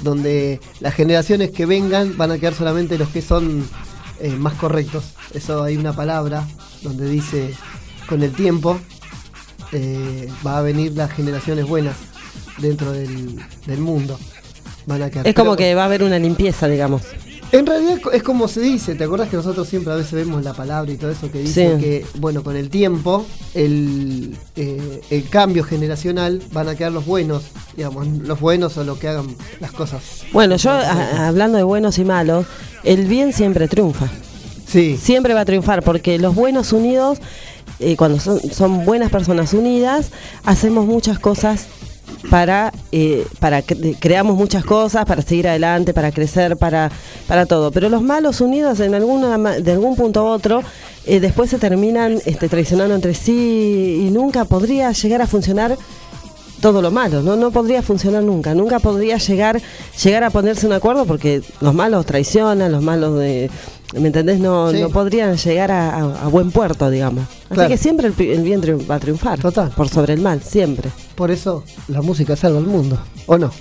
[0.03, 3.65] Donde las generaciones que vengan van a quedar solamente los que son
[4.19, 5.05] eh, más correctos.
[5.33, 6.45] Eso hay una palabra
[6.81, 7.53] donde dice,
[8.07, 8.79] con el tiempo
[9.71, 11.95] eh, va a venir las generaciones buenas
[12.57, 14.19] dentro del, del mundo.
[14.85, 15.25] Van a quedar.
[15.27, 17.03] Es como Pero- que va a haber una limpieza, digamos.
[17.53, 20.53] En realidad es como se dice, ¿te acordás que nosotros siempre a veces vemos la
[20.53, 21.81] palabra y todo eso que dice Sí.
[21.81, 27.43] que, bueno, con el tiempo, el, eh, el cambio generacional van a quedar los buenos,
[27.77, 29.27] digamos, los buenos o los que hagan
[29.59, 30.01] las cosas.
[30.33, 32.45] Bueno, yo a- hablando de buenos y malos,
[32.83, 34.07] el bien siempre triunfa.
[34.67, 37.19] Sí, Siempre va a triunfar porque los buenos unidos,
[37.79, 40.09] eh, cuando son, son buenas personas unidas,
[40.43, 41.67] hacemos muchas cosas
[42.29, 46.91] para, eh, para cre- creamos muchas cosas para seguir adelante, para crecer, para,
[47.27, 47.71] para todo.
[47.71, 50.61] Pero los malos unidos en alguna, de algún punto a otro,
[51.05, 55.77] eh, después se terminan este, traicionando entre sí y nunca podría llegar a funcionar
[56.61, 57.35] todo lo malo, ¿no?
[57.35, 59.61] No podría funcionar nunca, nunca podría llegar,
[60.01, 63.51] llegar a ponerse un acuerdo porque los malos traicionan, los malos de,
[63.99, 64.39] ¿me entendés?
[64.39, 64.79] No, Sí.
[64.79, 67.25] no podrían llegar a, a- a buen puerto, digamos.
[67.45, 67.69] Así Claro.
[67.69, 69.39] que siempre el, el bien va a triunfar.
[69.39, 69.69] Total.
[69.71, 70.89] Por sobre el mal, siempre.
[71.15, 73.51] por eso la música salva al mundo, ¿o no?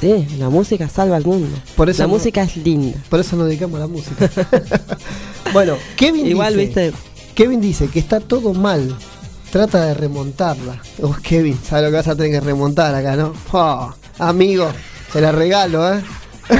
[0.00, 1.48] Sí, la música salva al mundo.
[1.76, 2.98] Por eso la no- música es linda.
[3.08, 4.30] Por eso nos dedicamos a la música.
[5.52, 6.92] bueno, Kevin Igual, dice, viste,
[7.34, 8.94] Kevin dice que está todo mal.
[9.50, 10.80] Trata de remontarla.
[11.02, 13.32] Oh, Kevin, ¿sabes lo que vas a tener que remontar acá, no?
[13.52, 14.68] Oh, amigo,
[15.12, 16.00] se la regalo, ¿eh?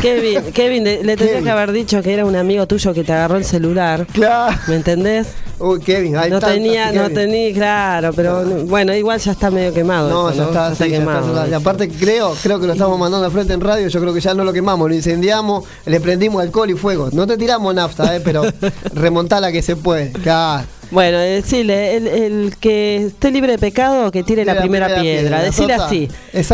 [0.01, 3.13] Kevin, Kevin le, le tendría que haber dicho que era un amigo tuyo que te
[3.13, 4.07] agarró el celular.
[4.13, 4.57] Claro.
[4.67, 5.29] ¿Me entendés?
[5.59, 10.09] Uy, Kevin, hay no tenía, no tenía, claro, pero bueno, igual ya está medio quemado.
[10.09, 11.49] No, eso, ya está, sí, ya está, ya está.
[11.49, 14.21] Y aparte creo, creo que lo estamos mandando al frente en radio, yo creo que
[14.21, 17.11] ya no lo quemamos, lo incendiamos, le prendimos alcohol y fuego.
[17.13, 18.43] No te tiramos nafta, eh, pero
[18.95, 20.13] remontala que se puede.
[20.13, 20.67] Claro.
[20.91, 25.21] Bueno, decirle, el, el que esté libre de pecado, que tire la, primera, primera piedra.
[25.23, 25.87] piedra, Decirle total.
[25.87, 26.09] así.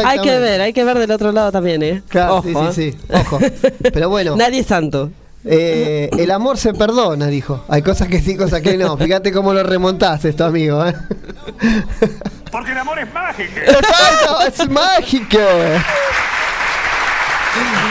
[0.05, 2.03] Hay que ver, hay que ver del otro lado también, ¿eh?
[2.09, 2.93] Claro, Ojo, sí, ¿eh?
[2.93, 3.39] sí, sí, ojo.
[3.93, 4.37] Pero bueno.
[4.37, 5.11] Nadie es santo.
[5.49, 7.65] Eh, el amor se perdona, dijo.
[7.69, 8.97] Hay cosas que sí, cosas que no.
[8.99, 10.85] Fíjate cómo lo remontaste esto, amigo.
[10.85, 10.95] ¿eh?
[12.51, 13.53] Porque el amor es mágico.
[13.65, 14.41] ¡Exacto!
[14.47, 15.39] ¡Es mágico!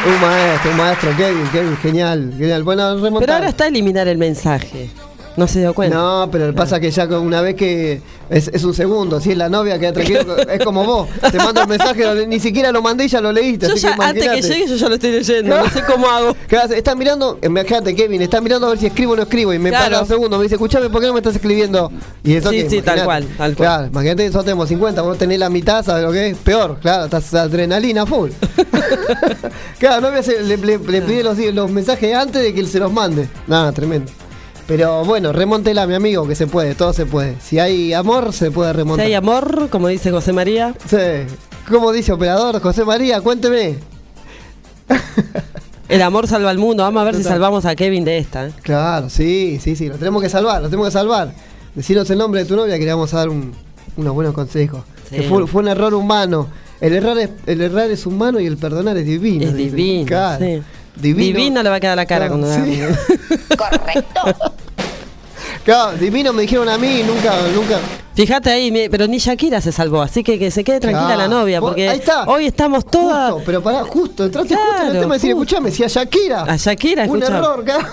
[0.05, 2.63] Un maestro, un maestro, Kevin, Kevin, genial, genial.
[2.63, 3.21] Bueno, remontar.
[3.21, 4.89] Pero ahora está eliminar el mensaje.
[5.37, 5.97] No se dio cuenta.
[5.97, 9.49] No, pero pasa que ya una vez que es, es un segundo, si es la
[9.49, 13.07] novia, queda tranquilo, es como vos, te mando el mensaje, ni siquiera lo mandé y
[13.09, 13.67] ya lo leíste.
[13.67, 15.57] Yo así ya, que antes que llegue, yo ya lo estoy leyendo.
[15.57, 16.35] No sé cómo hago.
[16.47, 19.59] Claro, Está mirando, imagínate Kevin, está mirando a ver si escribo o no escribo y
[19.59, 19.85] me Claro.
[19.85, 21.91] para un segundo, me dice, escuchame, ¿por qué no me estás escribiendo?
[22.23, 23.67] Y eso Sí, que, sí, tal cual, tal cual.
[23.67, 26.37] Claro, imagínate nosotros tenemos 50, vos tenés la mitad, ¿sabes lo que es?
[26.37, 28.29] Peor, claro, estás adrenalina full.
[29.79, 32.79] claro, no hacer- le, le, le pide los, los mensajes antes de que él se
[32.79, 33.27] los mande.
[33.47, 34.11] Nada, tremendo.
[34.67, 37.35] Pero bueno, remóntela, mi amigo, que se puede, todo se puede.
[37.39, 39.05] Si hay amor, se puede Si remontar.
[39.05, 40.97] hay amor, como dice José María, Sí.
[41.69, 43.21] ¿Cómo dice operador José María?
[43.21, 43.75] Cuénteme.
[45.89, 46.83] el amor salva al mundo.
[46.83, 48.47] Vamos a ver si salvamos a Kevin de esta.
[48.47, 48.51] ¿eh?
[48.61, 51.33] Claro, sí, sí, sí, lo tenemos que salvar, lo tenemos que salvar.
[51.73, 53.51] Decinos el nombre de tu novia que le vamos a dar un-
[53.97, 54.83] unos buenos consejos.
[55.09, 55.17] Sí.
[55.17, 56.47] Que fue, fue un error humano.
[56.81, 59.45] El error, es, el errar es humano y el perdonar es divino.
[59.45, 60.05] Es divino.
[60.05, 60.43] Claro.
[60.45, 60.61] sí.
[60.95, 61.37] Divino.
[61.37, 62.79] Divino le va a quedar la cara Claro, cuando sí.
[62.79, 64.51] da-
[65.63, 67.79] Claro, divino me dijeron a mí nunca, nunca.
[68.13, 71.21] Fíjate ahí, pero ni Shakira se salvó, así que que se quede tranquila Claro.
[71.21, 72.23] la novia, porque ahí está.
[72.25, 73.31] hoy estamos todas.
[73.31, 75.87] Justo, pero pará, justo, entraste justo en el Claro, tema de decir, escuchame, si a
[75.87, 76.43] Shakira.
[76.43, 77.87] A Shakira, Un error, claro.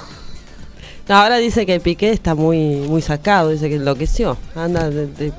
[1.08, 5.32] No, ahora dice que Piqué está muy muy sacado, dice que enloqueció, anda de, de-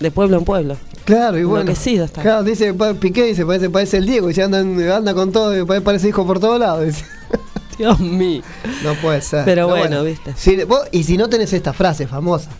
[0.00, 0.76] de pueblo en pueblo.
[1.04, 1.60] Claro, y bueno.
[1.62, 2.22] Enloquecido está.
[2.22, 5.64] Claro, dice Piqué, dice, parece, parece el Diego, y se anda, anda con todo, y
[5.80, 6.84] parece hijo por todos lados.
[6.86, 7.04] dice.
[7.78, 8.42] Dios mío.
[8.82, 9.44] No puede ser.
[9.44, 10.32] Pero bueno, viste.
[10.36, 12.50] Si, vos- y si no tenés esta frase famosa,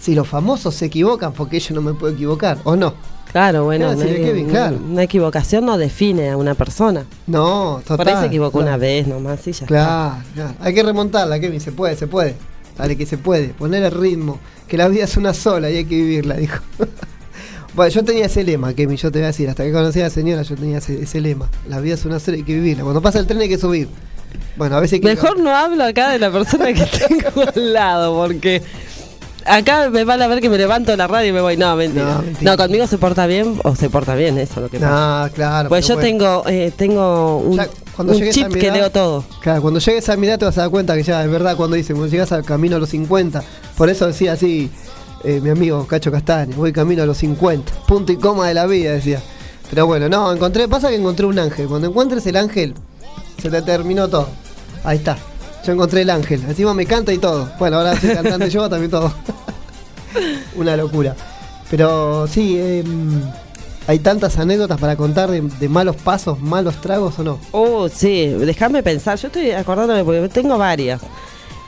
[0.00, 2.94] si los famosos se equivocan, porque yo no me puedo equivocar, ¿o no?
[3.32, 4.78] Claro, bueno, Claro, sí, no hay- Kevin, claro.
[4.90, 7.04] una equivocación no define a una persona.
[7.26, 7.96] No, total.
[7.96, 8.68] Por ahí se equivocó claro.
[8.68, 9.66] una vez nomás y ya está.
[9.66, 10.54] Claro, claro.
[10.60, 12.36] Hay que remontarla, Kevin, se puede, se puede.
[12.78, 13.48] Dale, que se puede.
[13.48, 14.38] Poner el ritmo.
[14.68, 16.58] Que la vida es una sola y hay que vivirla, dijo.
[17.74, 19.48] bueno, yo tenía ese lema, Kevin, yo te voy a decir.
[19.48, 21.48] Hasta que conocí a la señora, yo tenía ese, ese lema.
[21.68, 22.84] La vida es una sola y hay que vivirla.
[22.84, 23.88] Cuando pasa el tren hay que subir.
[24.56, 25.06] Bueno, a veces que.
[25.06, 28.62] Mejor no hablo acá de la persona que tengo al lado, porque
[29.44, 31.56] acá me van a ver que me levanto de la radio y me voy.
[31.56, 32.22] No, mentira.
[32.40, 35.26] No, No, conmigo se porta bien o se porta bien, eso es lo que pasa.
[35.26, 35.68] No, claro.
[35.68, 36.08] pues yo bueno.
[36.08, 39.24] tengo eh, tengo un, Ya, cuando un llegues chip a mi que leo todo.
[39.40, 41.56] Claro, cuando llegues a mi edad te vas a dar cuenta que ya es verdad
[41.56, 43.42] cuando dicen, cuando llegas al camino a los 50.
[43.76, 44.70] Por eso decía así
[45.24, 47.72] eh, mi amigo Cacho Castaño, voy camino a los 50.
[47.88, 49.20] Punto y coma de la vida, decía.
[49.68, 51.66] Pero bueno, no, encontré, pasa que encontré un ángel.
[51.66, 52.72] Cuando encuentres el ángel,
[53.42, 54.28] se te terminó todo.
[54.84, 55.18] Ahí está.
[55.66, 56.40] Yo encontré el ángel.
[56.48, 57.50] Encima me canta y todo.
[57.58, 59.12] Bueno, ahora soy cantante yo también todo.
[60.54, 61.16] Una locura.
[61.68, 63.22] Pero sí, em,
[63.88, 67.40] hay tantas anécdotas para contar de, de malos pasos, malos tragos o no.
[67.50, 69.18] Oh, sí, déjame pensar.
[69.18, 71.00] Yo estoy acordándome porque tengo varias.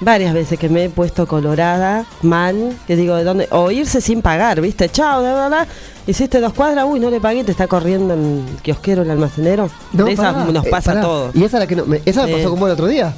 [0.03, 3.49] Varias veces que me he puesto colorada, mal, que digo, ¿de dónde?
[3.51, 4.89] O irse sin pagar, ¿viste?
[4.89, 5.69] Chao, de verdad.
[6.07, 9.69] Hiciste dos cuadras, uy, no le pagué, te está corriendo el kiosquero, el almacenero.
[9.93, 11.03] de esas pará, nos eh, pasa pará.
[11.03, 11.31] todo.
[11.35, 12.35] Y esa la que no, me, esa me Sí.
[12.39, 13.13] pasó como el otro día.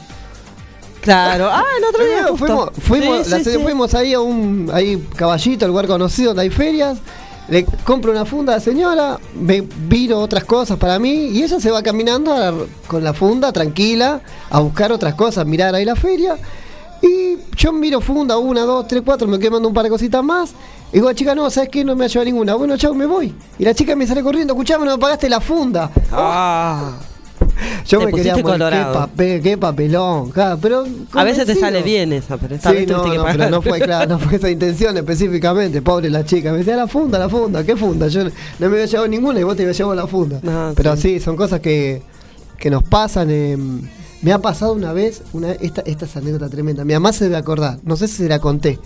[1.03, 1.49] Claro.
[1.51, 2.25] Ah, el otro día.
[2.29, 2.37] justo.
[2.47, 3.59] fuimos, fuimos, Sí, la sí.
[3.63, 6.99] fuimos ahí a un ahí caballito, el lugar conocido donde hay ferias.
[7.53, 11.61] Le compro una funda a la señora, me viro otras cosas para mí y ella
[11.61, 16.39] se va caminando con la funda tranquila a buscar otras cosas, mirar ahí la feria.
[17.03, 20.25] Y yo miro funda, una, dos, tres, cuatro, me quedo mandando un par de cositas
[20.25, 20.55] más.
[20.93, 21.85] Y digo, chica, no, ¿sabes qué?
[21.85, 22.55] No me ha llevado ninguna.
[22.55, 23.35] Bueno, chao, me voy.
[23.59, 25.91] Y la chica me sale corriendo, escuchame, no me pagaste la funda.
[26.11, 26.93] Ah.
[27.87, 28.95] Yo Te me quería qué, colorado.
[28.95, 30.31] papel, qué papelón.
[30.31, 33.25] claro, pero A veces te sale bien esa, pero esta Sí, vez no, que no,
[33.25, 36.53] pero no fue, claro, no fue esa intención específicamente, pobre la chica.
[36.53, 38.09] Me decía la funda, la funda, ¿qué funda?
[38.09, 40.39] Yo no me había llevado ninguna y vos te habías llevado la funda.
[40.43, 41.03] No, pero sí.
[41.19, 41.21] sí.
[41.21, 42.03] son cosas que,
[42.59, 43.29] que nos pasan.
[43.31, 43.57] eh,
[44.23, 46.85] me ha pasado una vez, una, esta, esta es anécdota tremenda.
[46.85, 48.79] Mi mamá se debe acordar, no sé si se la conté.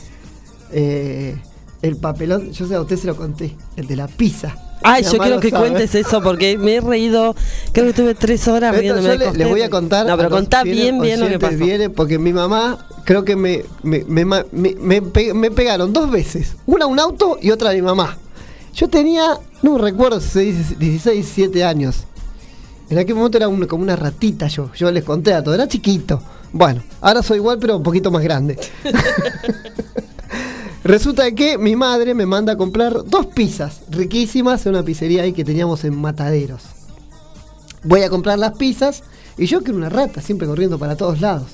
[0.72, 1.36] Eh,
[1.82, 4.56] el papelón, yo sé, a usted se lo conté, el de la pizza.
[4.82, 5.68] Ay, yo quiero que sabe.
[5.68, 7.34] cuentes eso porque me he reído.
[7.72, 10.06] Creo que tuve tres horas Esto riéndome yo de les voy a contar.
[10.06, 11.56] No, pero a contá bien, bien lo que pasó.
[11.56, 16.10] viene porque mi mamá, creo que me, me, me, me- me pe- me pegaron dos
[16.10, 16.54] veces.
[16.66, 18.16] Una un auto y otra mi mamá.
[18.74, 22.04] Yo tenía, no recuerdo, 16, 16 17 años.
[22.88, 24.70] En aquel momento era un- como una ratita yo.
[24.74, 26.22] Yo les conté a todos, era chiquito.
[26.52, 28.56] Bueno, ahora soy igual, pero un poquito más grande.
[30.86, 35.32] Resulta que mi madre me manda a comprar dos pizzas riquísimas en una pizzería ahí
[35.32, 36.62] que teníamos en Mataderos.
[37.82, 39.02] Voy a comprar las pizzas
[39.36, 41.48] y yo que era una rata, siempre corriendo para todos lados.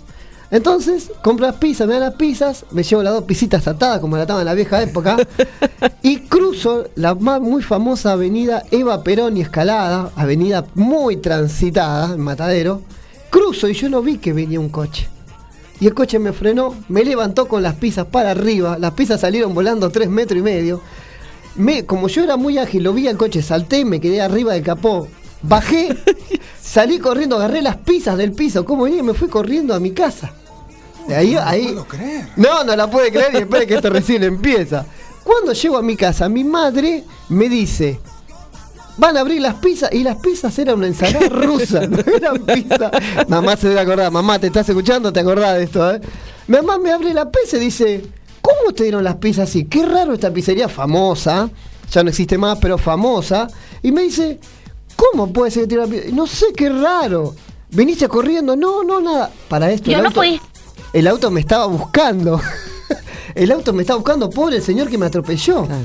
[0.51, 4.19] Entonces, compro las pizzas, me dan las pizzas, me llevo las dos pisitas atadas como
[4.19, 5.17] la ataban en la vieja época
[6.03, 12.21] y cruzo la más muy famosa avenida Eva Perón y Escalada, avenida muy transitada en
[12.21, 12.83] Matadero.
[13.31, 15.09] Cruzo y yo no vi que venía un coche.
[15.83, 19.53] Y el coche me frenó, me levantó con las pizzas para arriba, las pizzas salieron
[19.53, 20.81] volando tres metros y medio.
[21.57, 24.63] Me, como yo era muy ágil, lo vi al coche, salté, me quedé arriba del
[24.63, 25.09] capó,
[25.43, 25.89] bajé,
[26.63, 29.91] salí corriendo, agarré las pizzas del piso, como venía y me fui corriendo a mi
[29.91, 30.33] casa.
[31.09, 31.77] De ahí, ahí,
[32.37, 34.87] no, no la puede creer y espere que esto recién empieza.
[35.25, 37.99] Cuando llego a mi casa, mi madre me dice,
[38.97, 42.91] van a abrir las pizzas y las pizzas eran una ensalada rusa, no eran pizzas.
[43.29, 45.13] Mamá se debe acordar, mamá, ¿te estás escuchando?
[45.13, 45.91] ¿Te acordás de esto?
[45.95, 46.01] Eh?
[46.49, 48.05] Mi mamá me abre la pizza y dice,
[48.41, 49.65] ¿cómo te dieron las pizzas así?
[49.65, 51.49] Qué raro esta pizzería famosa,
[51.91, 53.49] ya no existe más, pero famosa.
[53.83, 54.39] Y me dice,
[54.97, 56.15] ¿cómo puede ser que te dieron la pizza?
[56.15, 57.35] No sé, qué raro.
[57.71, 58.55] ¿Viniste corriendo?
[58.57, 59.31] No, no, nada.
[59.49, 59.91] Para esto.
[59.91, 60.41] Yo el no auto- fui.
[60.93, 62.39] El auto me estaba buscando.
[63.35, 65.65] el auto me estaba buscando, pobre el señor que me atropelló.
[65.65, 65.85] Claro.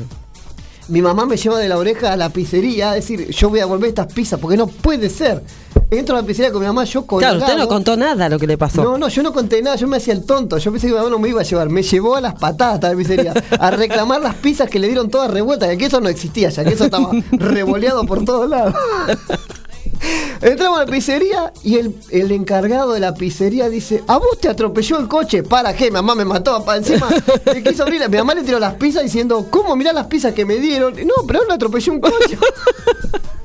[0.90, 3.66] Mi mamá me lleva de la oreja a la pizzería a decir, yo voy a
[3.66, 5.44] volver estas pizzas porque no puede ser.
[5.90, 7.38] Entro a la pizzería con mi mamá, yo colgado.
[7.38, 8.84] Claro, usted no contó nada lo que le pasó.
[8.84, 10.58] No, no, yo no conté nada, yo me hacía el tonto.
[10.58, 11.70] Yo pensé que mi mamá no me iba a llevar.
[11.70, 15.10] Me llevó a las patadas hasta la pizzería a reclamar las pizzas que le dieron
[15.10, 15.70] todas revueltas.
[15.70, 18.74] Ya que eso no existía, ya que eso estaba revoleado por todos lados.
[20.42, 24.50] Entramos a la pizzería y el, el encargado de la pizzería dice: ¿A vos te
[24.50, 25.44] atropelló el coche?
[25.44, 25.90] ¿Para qué?
[25.92, 27.10] Mamá me mató para encima.
[27.46, 28.08] Me quiso abrir.
[28.10, 30.96] Mi mamá le tiró las pizzas diciendo: ¿Cómo mirá las pizzas que me dieron?
[31.06, 32.38] No, pero me atropelló un coche.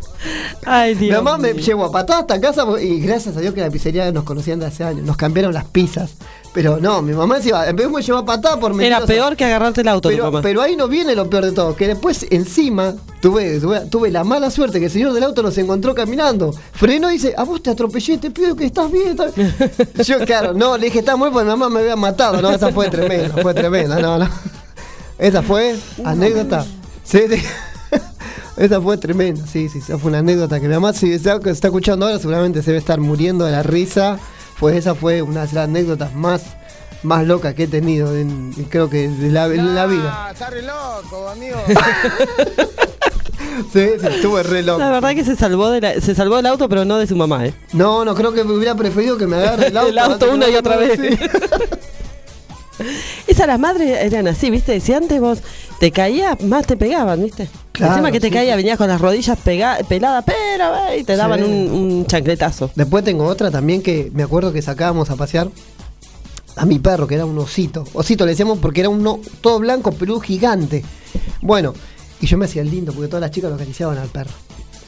[0.64, 1.22] Ay, Mi Dios.
[1.22, 4.24] mamá me llevó a patada hasta casa y gracias a Dios que la pizzería nos
[4.24, 5.04] conocían de hace años.
[5.04, 6.12] Nos cambiaron las pizzas.
[6.54, 9.06] Pero no, mi mamá decía, en vez de a patada por Era mentirosa.
[9.06, 10.42] peor que agarrarte el auto, Pero, mamá.
[10.42, 14.22] pero ahí no viene lo peor de todo, que después encima tuve, tuve, tuve la
[14.22, 16.54] mala suerte que el señor del auto nos encontró caminando.
[16.74, 19.08] Frenó y dice, a vos te atropellé, te pido que estás bien.
[19.18, 19.54] estás bien".
[20.04, 22.42] Yo, claro, no, le dije, está muy porque mi mamá me había matado.
[22.42, 24.28] No, esa fue tremenda, fue tremenda, no, no.
[25.18, 26.66] Esa fue anécdota.
[27.02, 27.42] Sí, sí.
[28.56, 31.68] Esa fue tremenda, sí, sí, esa fue una anécdota que mi mamá, si está, está
[31.68, 34.18] escuchando ahora, seguramente se debe estar muriendo de la risa.
[34.60, 36.42] Pues esa fue una de las anécdotas más,
[37.02, 40.12] más locas que he tenido en, creo que de la, en la vida.
[40.26, 41.56] Ah, está re loco, amigo.
[43.72, 44.78] Sí, sí, estuve re loco.
[44.78, 47.16] La verdad que se salvó, de la- se salvó del auto, pero no de su
[47.16, 47.54] mamá, ¿eh?
[47.72, 49.88] No, no, creo que me hubiera preferido que me agarre el auto.
[49.90, 50.98] El auto una y otra vez.
[53.26, 54.78] Esas las madres eran así, ¿viste?
[54.80, 55.38] Si antes vos
[55.78, 57.48] te caías, más te pegaban, ¿viste?
[57.72, 58.32] Claro, Encima que te sí.
[58.32, 61.46] caías, venías con las rodillas peladas, pero eh, y te daban Sí.
[61.46, 62.70] un, un chancletazo.
[62.74, 65.48] Después tengo otra también que me acuerdo que sacábamos a pasear
[66.56, 67.84] a mi perro, que era un osito.
[67.94, 70.84] Osito le decíamos porque era uno todo blanco, pero gigante.
[71.40, 71.72] Bueno,
[72.20, 74.30] y yo me hacía el lindo porque todas las chicas lo acariciaban al perro.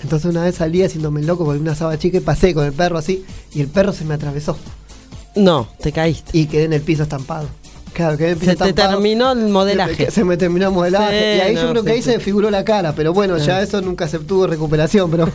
[0.02, 2.74] Entonces una vez salí haciéndome el loco porque una sábana chica y pasé con el
[2.74, 3.24] perro así
[3.54, 4.54] y el perro se me atravesó
[5.34, 6.36] No, te caíste.
[6.36, 7.48] y quedé en el piso estampado.
[7.94, 10.10] Claro, piso Se te terminó el modelaje.
[10.10, 11.18] Se me, me terminó el modelaje.
[11.18, 12.06] Sí, y ahí yo creo que ahí sí.
[12.06, 15.28] se desfiguró la cara, pero bueno, ya eso nunca se tuvo recuperación, pero.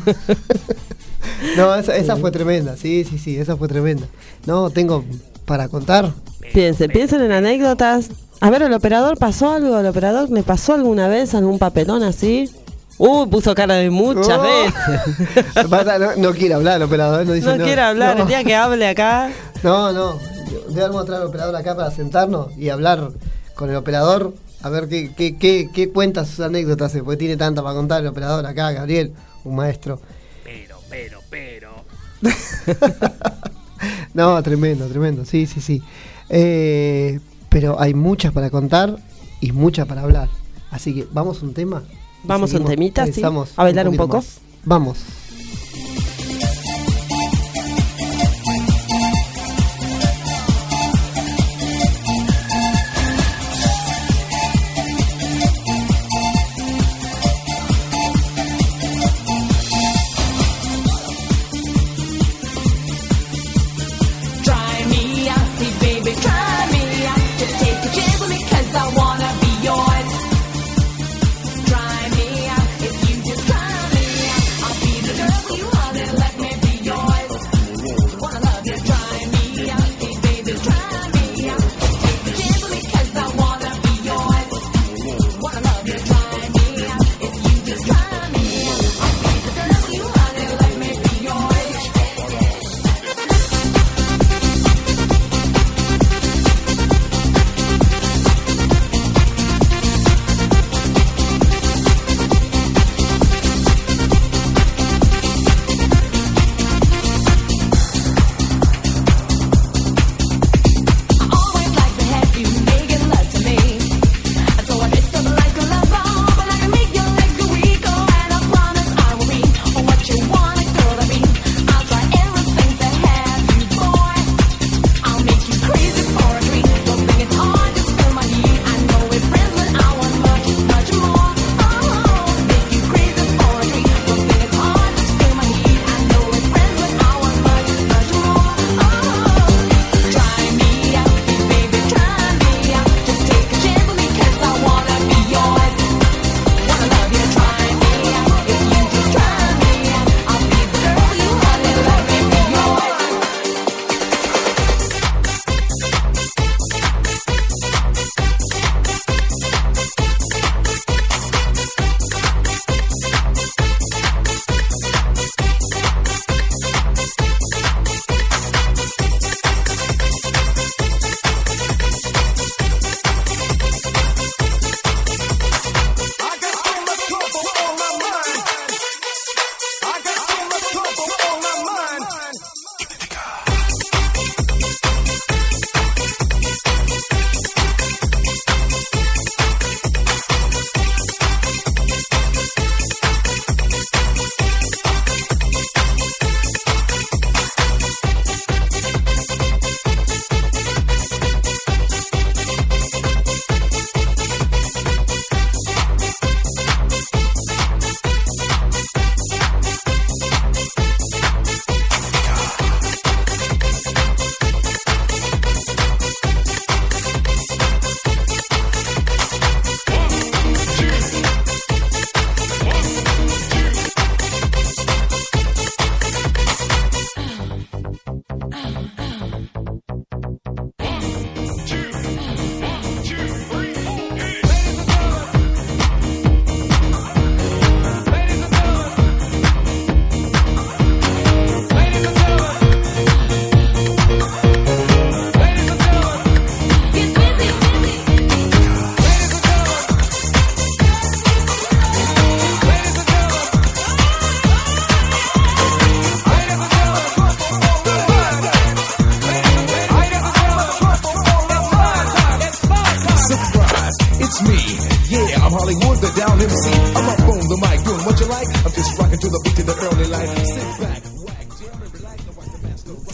[1.58, 4.08] no, esa, esa fue tremenda, sí, sí, sí, esa fue tremenda.
[4.46, 5.04] No, tengo
[5.46, 6.12] para contar.
[6.54, 8.10] Piensen, piensen en anécdotas.
[8.42, 9.80] A ver, ¿el operador pasó algo?
[9.80, 12.50] ¿El operador le pasó alguna vez algún papelón así?
[12.98, 14.42] Uy, puso cara de muchas Oh.
[14.42, 14.74] veces.
[16.00, 18.56] No, no quiere hablar el operador, no dice No quiere hablar, No, el día que
[18.56, 19.30] hable acá.
[19.64, 20.20] no, no.
[20.70, 23.12] Debemos traer al operador acá para sentarnos y hablar
[23.56, 24.34] con el operador.
[24.62, 28.02] A ver qué, qué, qué, qué cuenta sus anécdotas, eh, porque tiene tanta para contar
[28.02, 29.14] el operador acá, Gabriel,
[29.46, 30.02] un maestro.
[30.44, 31.70] Pero, pero, pero.
[34.14, 35.82] No, tremendo, tremendo, sí, sí, sí.
[36.30, 38.98] Eh, pero hay muchas para contar
[39.40, 40.30] y muchas para hablar.
[40.72, 41.84] Así que vamos a un tema.
[42.24, 43.22] Vamos a un temita, sí.
[43.24, 44.18] A bailar un poco.
[44.18, 44.42] más.
[44.66, 44.98] Vamos.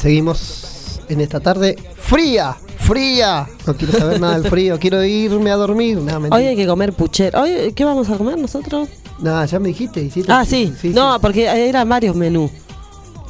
[0.05, 3.47] Seguimos en esta tarde fría, fría.
[3.65, 5.97] No quiero saber nada del frío, quiero irme a dormir.
[5.97, 6.29] Mentira.
[6.35, 7.41] Hoy hay que comer puchero.
[7.41, 8.87] Hoy, ¿Qué vamos a comer nosotros?
[9.17, 10.01] Nada, ya me dijiste.
[10.03, 10.71] hiciste- Ah, sí.
[10.93, 12.51] no, porque eran varios menús.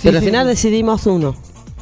[0.03, 0.27] pero al sí.
[0.29, 1.33] final decidimos uno.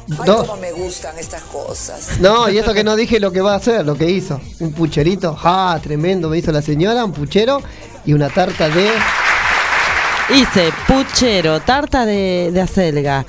[0.06, 0.60] Dos.
[0.60, 2.20] me gustan estas cosas.
[2.20, 4.40] No, y esto que no dije lo que va a hacer, lo que hizo.
[4.60, 7.60] Un pucherito, ah, tremendo, me hizo la señora, un puchero
[8.06, 8.90] y una tarta de.
[10.32, 13.26] Hice puchero, tarta de, de acelga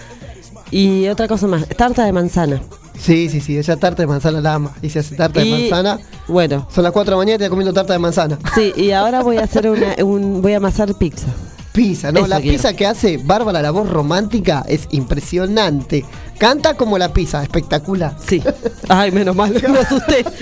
[0.72, 2.62] y otra cosa más, tarta de manzana.
[2.98, 4.72] Sí, sí, sí, ella tarta de manzana la ama.
[4.82, 6.00] Dice hace tarta de Y- manzana.
[6.28, 8.40] Bueno, Son las 4 de la mañana y comiendo tarta de manzana.
[8.56, 11.28] sí, y ahora voy a hacer una, un, voy a amasar pizza.
[11.74, 12.20] Pizza, ¿no?
[12.20, 12.54] Eso la quiero.
[12.56, 16.06] pizza que hace Bárbara, la voz romántica, es impresionante.
[16.38, 18.16] Canta como la pizza, espectacular.
[18.26, 18.42] Sí.
[18.88, 20.24] Ay, menos mal, me asusté.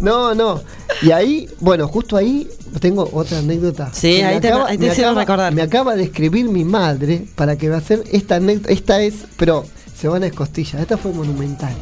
[0.00, 0.60] No, no.
[1.02, 2.48] Y ahí, bueno, justo ahí
[2.80, 3.90] tengo otra anécdota.
[3.92, 5.52] Sí, ahí te- ahí te recordar.
[5.54, 8.72] Me acaba de escribir mi madre para que va a hacer esta anécdota.
[8.72, 9.64] Esta es, pero
[9.96, 10.80] se van a escostillas.
[10.80, 11.72] Esta fue monumental.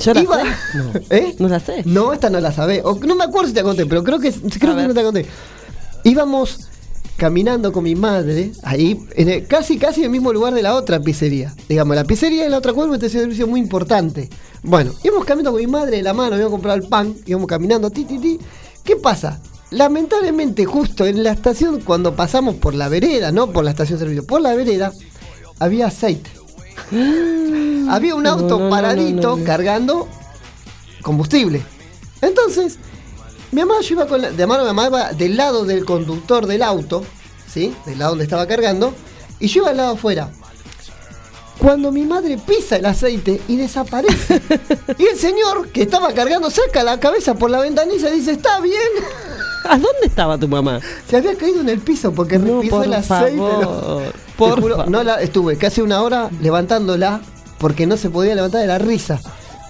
[0.00, 0.48] Yo la Iba- sé.
[0.78, 0.92] No.
[1.10, 1.34] ¿Eh?
[1.38, 1.82] No la sé.
[1.84, 2.82] No, esta no la sabés.
[2.84, 5.26] O, no me acuerdo si te conté, pero creo que, creo que no te conté.
[6.04, 6.68] Íbamos
[7.16, 10.74] caminando con mi madre, ahí, en el- casi casi en el mismo lugar de la
[10.74, 11.54] otra pizzería.
[11.68, 14.28] Digamos, la pizzería de la otra cuadra es un servicio muy importante.
[14.64, 17.46] Bueno, íbamos caminando con mi madre de la mano, íbamos a comprar el pan, íbamos
[17.46, 18.38] caminando, ti, ti, ti.
[18.82, 19.40] ¿Qué pasa?
[19.72, 24.04] Lamentablemente, justo en la estación, cuando pasamos por la vereda, no por la estación de
[24.04, 24.92] servicio, por la vereda,
[25.58, 26.30] había aceite.
[27.88, 29.44] había un auto no, no, paradito no.
[29.44, 30.08] cargando
[31.00, 31.62] combustible.
[32.20, 32.78] Entonces,
[33.50, 36.46] mi mamá, yo iba con la, de mano, mi mamá iba del lado del conductor
[36.46, 37.02] del auto,
[37.50, 37.74] ¿sí?
[37.86, 38.92] Del lado donde estaba cargando,
[39.40, 40.30] y yo iba al lado afuera.
[41.58, 44.42] Cuando mi madre pisa el aceite y desaparece.
[44.98, 48.60] y el señor que estaba cargando saca la cabeza por la ventanilla y dice, está
[48.60, 49.31] bien.
[49.64, 50.80] ¿A dónde estaba tu mamá?
[51.08, 53.36] Se había caído en el piso porque No, repisó por el aceite.
[53.38, 53.98] favor, no.
[53.98, 54.90] Te por juro, favor.
[54.90, 57.20] no la, estuve casi una hora levantándola
[57.58, 59.20] porque no se podía levantar de la risa.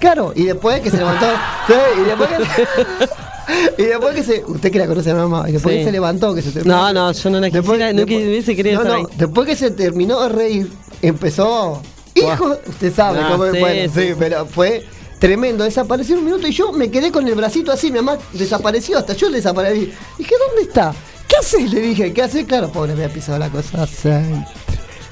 [0.00, 1.26] Claro, y después que se levantó.
[1.66, 4.44] sí, y después que, y después que se.
[4.46, 5.48] Usted que la conoce a mi mamá.
[5.48, 5.78] Y después Sí.
[5.80, 6.76] que se levantó, que se terminó.
[6.76, 9.14] No, no, yo no la quisiera, no hubiese querido no, estar no, ahí.
[9.18, 10.72] después que se terminó de reír,
[11.02, 11.82] empezó.
[12.14, 14.14] Hijo, usted sabe Ah, cómo sí, Bueno, sí, sí.
[14.18, 14.84] pero fue
[15.22, 15.62] tremendo.
[15.64, 17.90] Desapareció un minuto y yo me quedé con el bracito así.
[17.92, 19.92] Mi mamá desapareció, hasta yo desaparecí.
[20.18, 20.92] Dije, ¿dónde está?
[21.28, 21.72] ¿Qué haces?
[21.72, 22.44] Le dije, ¿qué haces?
[22.44, 23.84] Claro, pobre, me ha pisado la cosa.
[23.84, 24.44] aceite.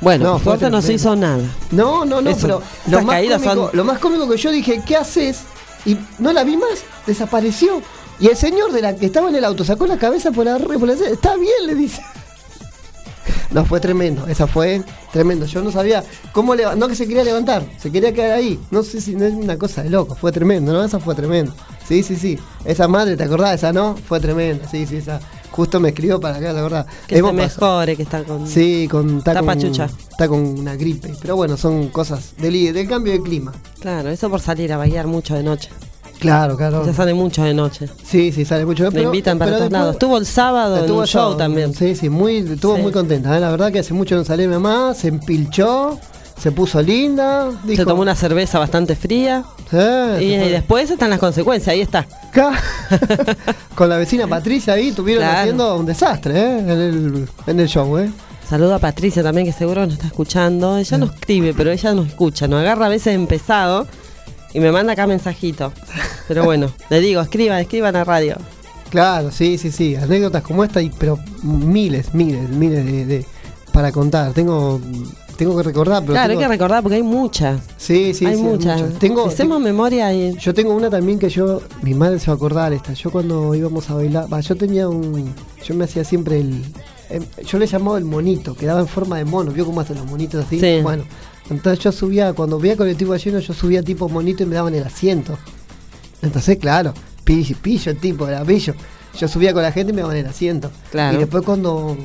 [0.00, 1.42] Bueno, No, no se hizo nada.
[1.70, 4.50] No, no, no, Eso, pero lo más, caídas cómico, son- lo más cómico que yo
[4.50, 5.42] dije, ¿qué haces?
[5.86, 7.80] Y no la vi más, desapareció.
[8.18, 10.58] Y el señor de la que estaba en el auto sacó la cabeza por la
[10.58, 12.02] por la- Está bien, le dice.
[13.50, 14.82] No, fue tremendo, esa fue
[15.12, 15.44] tremendo.
[15.46, 18.60] Yo no sabía cómo levantar, no que se quería levantar, se quería quedar ahí.
[18.70, 20.84] No sé si no es una cosa de loco, fue tremendo, ¿no?
[20.84, 21.52] Esa fue tremendo.
[21.86, 22.38] Sí, sí, sí.
[22.64, 23.54] Esa madre, ¿te acordás?
[23.56, 24.68] Esa no, fue tremenda.
[24.68, 25.20] Sí, sí, esa.
[25.50, 26.86] Justo me escribió para acá, ¿te acordás?
[27.08, 28.46] Que se Hemos pasado- mejore, que está con.
[28.46, 29.88] Sí, con, está, Está con, pachucha.
[30.10, 31.12] está con una gripe.
[31.20, 33.52] Pero bueno, son cosas del, del cambio de clima.
[33.80, 35.70] Claro, eso por salir a bailar mucho de noche.
[36.20, 36.84] Claro, claro.
[36.86, 37.88] Ya sale mucho de noche.
[38.04, 38.90] Sí, sí, sale mucho.
[38.90, 39.92] Me invitan para todos lados.
[39.94, 41.36] Estuvo el sábado en estuvo un el show sábado.
[41.38, 41.74] también.
[41.74, 42.82] Sí, sí, muy, estuvo Sí.
[42.82, 43.36] muy contenta.
[43.36, 43.40] ¿eh?
[43.40, 45.98] La verdad que hace mucho no salía mi mamá, se empilchó,
[46.38, 47.50] se puso linda.
[47.64, 49.44] Dijo, Se tomó una cerveza bastante fría.
[49.70, 52.06] Sí, Y, después están las consecuencias, ahí está.
[52.28, 52.52] Acá,
[53.74, 55.38] con la vecina Patricia ahí estuvieron Claro.
[55.38, 56.58] haciendo un desastre ¿eh?
[56.58, 57.96] en, el, en el show.
[57.98, 58.10] ¿eh?
[58.48, 60.76] Saludo a Patricia también, que seguro nos está escuchando.
[60.76, 62.48] Ella no escribe, pero ella nos escucha.
[62.48, 63.86] Nos agarra a veces empezado
[64.54, 65.72] y me manda acá mensajito.
[66.28, 68.36] Pero bueno, le digo, escriban, escriban a radio.
[68.90, 69.94] Claro, sí, sí, sí.
[69.96, 73.26] Anécdotas como esta, y, pero miles, miles, miles de, de-
[73.72, 74.32] para contar.
[74.32, 74.80] Tengo,
[75.36, 77.60] tengo que recordar, pero claro, hay que recordar porque hay muchas.
[77.76, 78.82] Sí, sí, hay sí, muchas.
[78.98, 80.36] Tengo, Hacemos memoria y.
[80.36, 82.92] Yo tengo una también que yo, mi madre se va a acordar esta.
[82.94, 85.32] Yo cuando íbamos a bailar, va, yo tenía un,
[85.64, 86.64] yo me hacía siempre el,
[87.10, 89.52] em, yo le llamaba el monito, quedaba en forma de mono.
[89.52, 90.58] ¿Vio cómo hacen los monitos así?
[90.58, 90.80] Sí.
[90.82, 91.04] Bueno,
[91.50, 94.84] entonces yo subía, cuando veía colectivo lleno, yo subía tipo monito y me daban el
[94.84, 95.36] asiento.
[96.22, 96.94] Entonces, claro,
[97.24, 98.74] pillo, pillo, tipo, era pillo.
[99.18, 100.70] Yo subía con la gente y me daban el asiento.
[100.90, 101.16] Claro.
[101.16, 101.96] Y después cuando,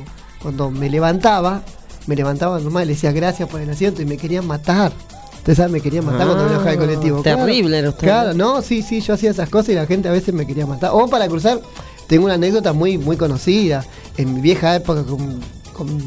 [0.42, 1.62] cuando me levantaba,
[2.08, 4.92] me levantaba normal, le decía gracias por el asiento y me querían matar.
[5.38, 7.22] Ustedes saben, me querían matar cuando me bajaba Ah, colectivo.
[7.22, 8.02] terrible usted.
[8.02, 10.66] Claro, no, sí, sí, yo hacía esas cosas y la gente a veces me quería
[10.66, 10.90] matar.
[10.94, 11.62] O para cruzar,
[12.08, 13.86] tengo una anécdota muy, muy conocida.
[14.18, 15.40] En mi vieja época con,
[15.74, 16.00] con,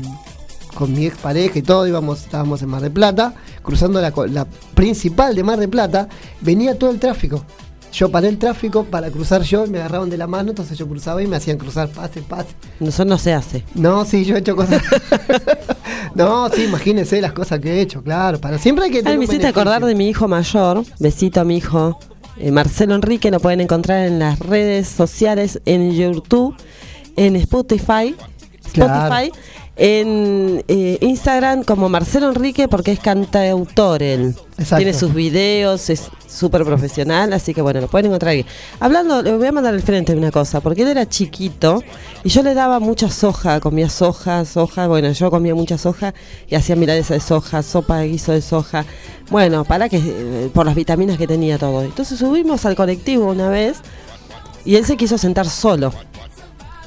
[0.79, 5.43] con mi expareja y todo, íbamos, estábamos en Mar del Plata, cruzando la, principal de
[5.43, 6.09] Mar del Plata,
[6.41, 7.45] venía todo el tráfico.
[7.93, 11.21] Yo paré el tráfico para cruzar yo me agarraban de la mano, entonces yo cruzaba
[11.21, 12.51] y me hacían cruzar, pase, pase.
[12.79, 13.65] Eso no se hace.
[13.75, 14.81] No, sí, yo he hecho cosas.
[16.15, 18.41] no, sí, imagínense las cosas que he hecho, claro.
[18.41, 19.61] Para siempre hay que Ay, tener me un hiciste beneficio.
[19.63, 20.85] acordar de mi hijo mayor.
[21.01, 21.99] Besito a mi hijo.
[22.39, 26.55] eh, Marcelo Enrique, lo pueden encontrar en las redes sociales, en YouTube,
[27.17, 28.15] en Spotify,
[28.73, 29.33] Claro.
[29.81, 34.35] En eh, Instagram como Marcelo Enrique porque es cantautor él.
[34.59, 34.77] Exacto.
[34.77, 38.45] Tiene sus videos, es súper profesional, así que bueno, lo pueden encontrar ahí.
[38.81, 41.85] Hablando, le voy a mandar al frente una cosa, porque él era chiquito
[42.25, 46.13] y yo le daba mucha soja, comía soja, soja, bueno, yo comía mucha soja
[46.49, 48.85] y hacía milanesa de soja, sopa de guiso de soja.
[49.31, 51.83] Bueno, para que, eh, por las vitaminas que tenía todo.
[51.83, 53.79] Entonces subimos al colectivo una vez
[54.65, 55.93] y él se quiso sentar solo.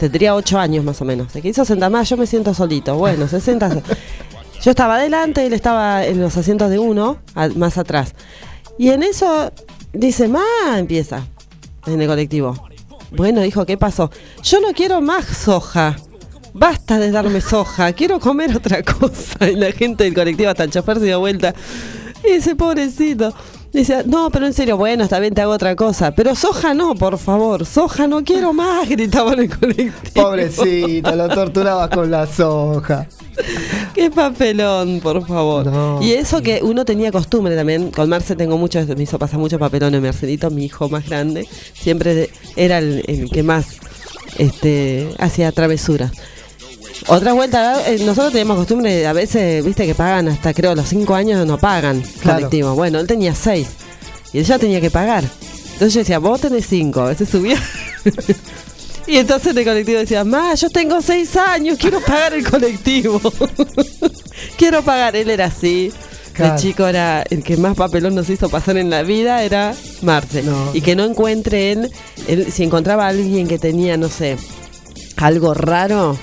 [0.01, 1.31] Tendría ocho años más o menos.
[1.31, 2.95] Se quiso sentar más, yo me siento solito.
[2.95, 3.69] Bueno, se sienta.
[4.59, 7.19] Yo estaba adelante, él estaba en los asientos de uno,
[7.55, 8.15] más atrás.
[8.79, 9.51] Y en eso
[9.93, 10.41] dice, ma,
[10.75, 11.27] empieza
[11.85, 12.67] en el colectivo.
[13.11, 14.09] Bueno, dijo, ¿qué pasó?
[14.41, 15.95] Yo no quiero más soja.
[16.51, 19.47] Basta de darme soja, quiero comer otra cosa.
[19.51, 21.53] Y la gente del colectivo, hasta el chofer se dio vuelta.
[22.27, 23.35] Y dice, pobrecito.
[23.73, 26.11] Dice, no, pero en serio, bueno, está bien, te hago otra cosa.
[26.11, 29.93] Pero soja no, por favor, soja no quiero más, gritaba en el colectivo.
[30.13, 33.07] Pobrecito, lo torturabas con la soja.
[33.93, 35.67] Qué papelón, por favor.
[35.67, 35.99] No.
[36.01, 39.57] Y eso que uno tenía costumbre también, con Marce tengo mucho, me hizo pasar mucho
[39.57, 43.79] papelón en Marcelito, mi hijo más grande, siempre era el, el que más
[44.37, 46.11] este, hacía travesuras.
[47.07, 50.87] Otra vuelta, eh, nosotros teníamos costumbre, de, a veces, viste que pagan hasta creo los
[50.87, 52.39] cinco años no pagan Claro.
[52.39, 52.75] colectivo.
[52.75, 53.67] Bueno, él tenía seis
[54.33, 55.23] y él ya tenía que pagar.
[55.73, 57.57] Entonces yo decía, vos tenés cinco, a veces subía.
[59.07, 63.19] y entonces el colectivo decía, ma, yo tengo seis años, quiero pagar el colectivo.
[64.57, 65.15] quiero pagar.
[65.15, 65.91] Él era así.
[66.33, 66.53] Claro.
[66.53, 70.43] El chico era el que más papelón nos hizo pasar en la vida, era Marce.
[70.43, 70.69] No.
[70.73, 71.91] Y que no encuentre él,
[72.27, 74.37] él, si encontraba a alguien que tenía, no sé,
[75.17, 76.17] algo raro,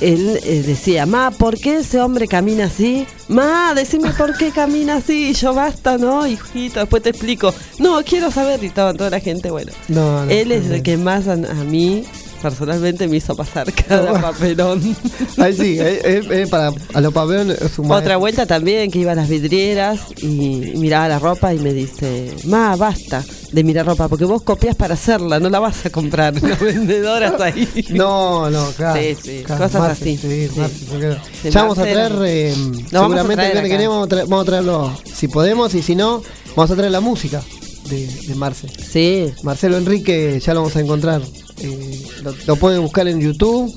[0.00, 3.06] él eh, decía, ma, ¿por qué ese hombre camina así?
[3.28, 5.30] Ma, decime por qué camina así.
[5.30, 6.26] Y yo, basta, ¿no?
[6.26, 7.52] Hijito, después te explico.
[7.78, 8.62] No, quiero saber.
[8.62, 9.72] Y estaba toda la gente, bueno.
[9.88, 12.04] No, no, él es el que más a, a mí,
[12.38, 14.80] personalmente, me hizo pasar cada papelón.
[15.38, 19.00] Ahí sí, eh, eh, eh, para a los pabellones es un Otra vuelta también que
[19.00, 23.86] iba a las vidrieras y miraba la ropa y me dice, ma, basta de mirar
[23.86, 27.86] ropa, porque vos copias para hacerla, no la vas a comprar, las vendedoras ahí.
[27.90, 29.00] No, no, claro.
[29.00, 30.16] Sí, sí, claro, cosas Marce, así.
[30.16, 30.60] sí, Sí.
[30.60, 32.54] Marce, ya vamos a traer, eh,
[32.90, 35.96] Lo vamos a seguramente traer vamos a, traer, vamos a traerlo, si podemos, y si
[35.96, 36.22] no,
[36.54, 37.42] vamos a traer la música
[37.88, 38.68] de, de Marce.
[38.68, 41.22] Sí, Marcelo Enrique, ya lo vamos a encontrar.
[41.60, 43.72] Eh, lo, lo pueden buscar en YouTube.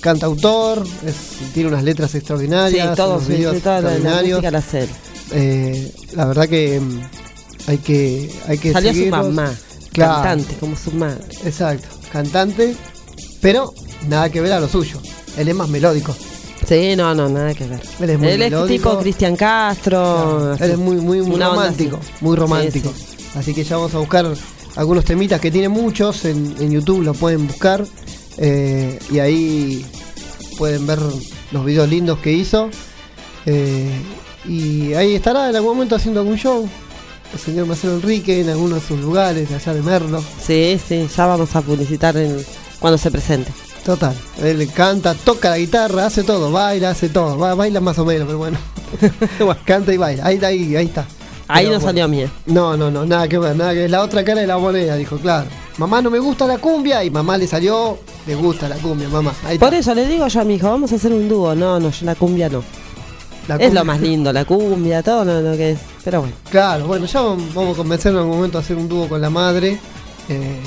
[0.00, 4.38] Cantautor, es- tiene unas letras extraordinarias, sí, videos sí, toda la, la extraordinarios.
[4.42, 4.88] música la.
[5.32, 7.00] Eh, la verdad que mm,
[7.66, 9.26] hay que hay que Salió su seguirlos.
[9.34, 9.52] mamá,
[9.92, 10.14] Claro.
[10.22, 11.24] cantante, como su madre.
[11.44, 12.76] Exacto, cantante,
[13.40, 13.72] pero
[14.08, 15.00] nada que ver a lo suyo.
[15.36, 16.14] Él es más melódico.
[16.68, 17.80] Sí, no, no, nada que ver.
[18.00, 18.90] Él es muy Él es melódico.
[18.90, 20.54] tipo Cristian Castro.
[20.54, 22.92] Él es muy muy romántico, muy Sí, romántico.
[23.34, 24.26] Así que ya vamos a buscar
[24.76, 27.84] algunos temitas que tiene muchos en, en YouTube, lo pueden buscar
[28.38, 29.84] eh, y ahí
[30.58, 30.98] pueden ver
[31.52, 32.70] los videos lindos que hizo.
[33.46, 33.90] Eh,
[34.48, 36.68] y ahí estará en algún momento haciendo algún show.
[37.32, 40.22] El señor Marcelo Enrique en algunos de sus lugares, allá de Merlo.
[40.44, 42.44] Sí, sí, ya vamos a publicitar en-
[42.78, 43.50] cuando se presente.
[43.84, 48.04] Total, él canta, toca la guitarra, hace todo, baila, hace todo, ba- baila más o
[48.04, 48.58] menos, pero bueno,
[49.38, 51.06] Bueno, canta y baila, ahí, ahí, ahí está.
[51.48, 51.84] Ahí no bueno.
[51.86, 52.30] salió mía.
[52.46, 54.96] No, no, no, nada que ver, nada que ver, la otra cara de la moneda,
[54.96, 55.48] dijo, claro.
[55.78, 59.32] Mamá no me gusta la cumbia y mamá le salió, le gusta la cumbia, mamá.
[59.44, 61.54] Ahí Por eso le digo yo a mi hijo, vamos a hacer un dúo.
[61.54, 62.62] No, no, yo la cumbia no.
[63.46, 63.80] La Es cumbia.
[63.80, 65.78] lo más lindo, la cumbia, todo lo, lo que es.
[66.02, 66.34] Pero bueno.
[66.50, 69.28] Claro, bueno, ya vamos a convencerlo en algún momento a hacer un dúo con la
[69.30, 69.78] madre,
[70.28, 70.60] eh,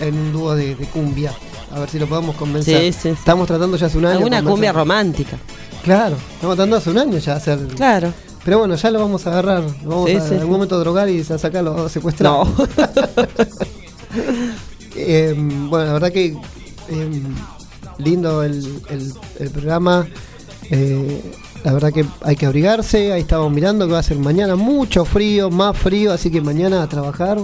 [0.00, 1.32] en un dúo de, de cumbia.
[1.74, 2.80] A ver si lo podemos convencer.
[2.80, 3.08] Sí, sí, sí.
[3.08, 4.18] Estamos tratando ya hace un año.
[4.18, 5.36] Alguna cumbia romántica.
[5.82, 7.58] Claro, estamos tratando hace un año ya hacer.
[7.76, 8.12] Claro.
[8.44, 9.62] Pero bueno, ya lo vamos a agarrar.
[9.84, 12.30] Lo vamos Sí, a sí, en algún momento drogar y a sacarlo, a secuestrar.
[12.32, 12.54] No.
[14.96, 16.26] Eh, bueno, la verdad que
[16.88, 17.22] eh,
[17.98, 20.06] lindo el, el- el programa.
[20.70, 21.20] Eh,
[21.64, 23.12] la verdad que hay que abrigarse.
[23.12, 26.12] Ahí estamos mirando que va a ser mañana mucho frío, más frío.
[26.12, 27.38] Así que mañana a trabajar.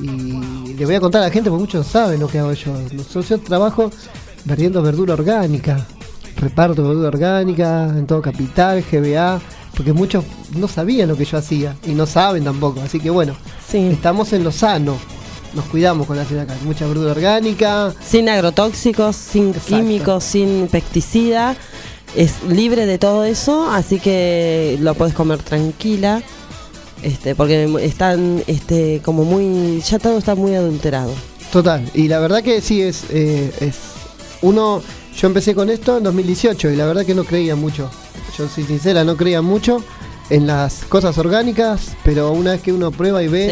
[0.00, 2.72] Y le voy a contar a la gente porque muchos saben lo que hago yo.
[2.92, 3.90] Nosotros yo trabajo
[4.44, 5.86] vendiendo verdura orgánica.
[6.42, 9.40] Reparto verdura orgánica en todo Capital, GBA.
[9.76, 10.24] Porque muchos
[10.56, 11.76] no sabían lo que yo hacía.
[11.86, 12.80] Y no saben tampoco.
[12.82, 13.34] Así que bueno,
[13.70, 13.78] Sí.
[13.92, 14.96] estamos en lo sano.
[15.54, 16.54] Nos cuidamos con la ciudad acá.
[16.64, 17.94] Mucha verdura orgánica.
[18.04, 19.68] Sin agrotóxicos, sin Exacto.
[19.76, 21.56] químicos, sin pesticida.
[22.16, 26.22] Es libre de todo eso, así que lo puedes comer tranquila.
[27.02, 29.80] Este, porque están este, como muy.
[29.80, 31.12] Ya todo está muy adulterado.
[31.52, 31.88] Total.
[31.94, 33.76] Y la verdad que sí es, eh, es.
[34.42, 34.82] Uno.
[35.16, 37.90] Yo empecé con esto en 2018 y la verdad que no creía mucho.
[38.36, 39.82] Yo soy sincera, no creía mucho.
[40.30, 43.46] en las cosas orgánicas, pero una vez que uno prueba y ve,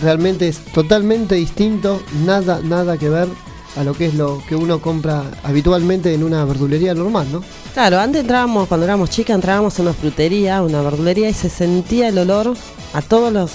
[0.00, 3.28] realmente es totalmente distinto, nada, nada que ver
[3.76, 7.42] a lo que es lo que uno compra habitualmente en una verdulería normal, ¿no?
[7.74, 12.08] Claro, antes entrábamos, cuando éramos chicas, entrábamos a una frutería, una verdulería y se sentía
[12.08, 12.56] el olor
[12.94, 13.50] a todos los,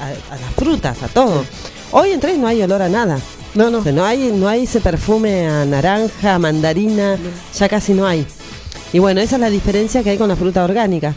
[0.00, 1.44] a, a- a las frutas, a todo.
[1.92, 3.18] Hoy entré y no hay olor a nada.
[3.54, 3.78] No, no.
[3.78, 7.16] O sea, no hay, no hay ese perfume a naranja, a mandarina,
[7.58, 8.26] ya casi no hay.
[8.92, 11.14] Y bueno, esa es la diferencia que hay con la fruta orgánica.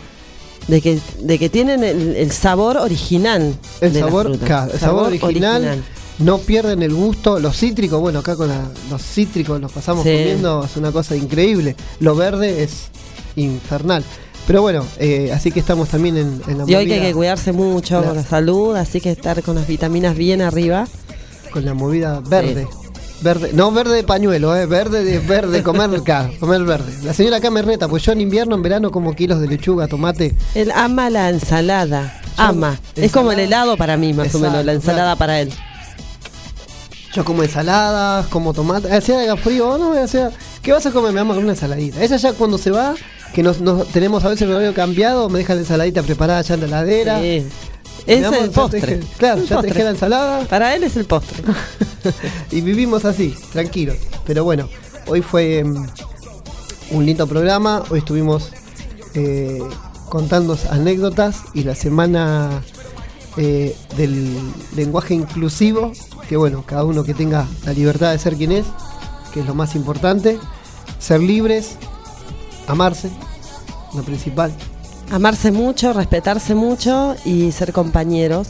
[0.68, 3.56] De que, de que tienen el, el sabor original.
[3.82, 4.70] El de la sabor, fruta.
[4.72, 5.84] el sabor original,
[6.20, 7.40] no pierden el gusto.
[7.40, 10.12] Los cítricos, bueno, acá con la- los cítricos los pasamos Sí.
[10.12, 11.76] comiendo, es una cosa increíble.
[12.00, 12.90] Lo verde es
[13.36, 14.04] infernal.
[14.48, 17.14] Pero bueno, eh, así que estamos también en, en la Y hoy que hay que
[17.14, 20.88] cuidarse mucho con la salud, así que estar con las vitaminas bien arriba.
[21.52, 22.68] Con la movida verde.
[23.22, 26.92] Verde, no verde de pañuelo, eh, verde de verde, comer claro, comer verde.
[27.04, 29.88] La señora acá me reta, pues yo en invierno, en verano como kilos de lechuga,
[29.88, 30.36] tomate.
[30.56, 32.80] Él ama la ensalada, Yo- ama.
[32.96, 35.20] Es como el helado para mí, más o menos, la ensalada claro.
[35.20, 35.52] para él.
[37.14, 38.92] Yo como ensaladas, como tomate.
[38.92, 40.32] Hacía haga frío, oh, no, hacía.
[40.64, 41.12] ¿Qué vas a comer?
[41.12, 42.02] Me vamos a comer una ensaladita.
[42.02, 42.96] Ella ya cuando se va,
[43.36, 46.54] que nos, nos- tenemos a veces el horario cambiado, me deja la ensaladita preparada ya
[46.56, 47.20] en la heladera.
[47.20, 47.46] Sí.
[48.08, 49.00] Es el te postre.
[49.18, 49.70] claro, El ya te postre.
[49.70, 50.46] dejé la ensalada.
[50.46, 51.44] Para él es el postre.
[52.52, 53.98] y vivimos así, tranquilos.
[54.26, 54.68] Pero bueno,
[55.08, 55.88] hoy fue mm,
[56.92, 57.84] un lindo programa.
[57.90, 58.50] Hoy estuvimos
[59.14, 59.62] eh,
[60.10, 62.62] contando anécdotas y la semana
[63.38, 64.38] eh, del
[64.76, 65.92] lenguaje inclusivo.
[66.28, 68.66] Que bueno, cada uno que tenga la libertad de ser quien es,
[69.34, 70.40] que es lo más importante.
[71.00, 71.78] Ser libres,
[72.68, 73.10] amarse,
[73.96, 74.54] lo principal.
[75.12, 78.50] Amarse mucho, respetarse mucho y ser compañeros.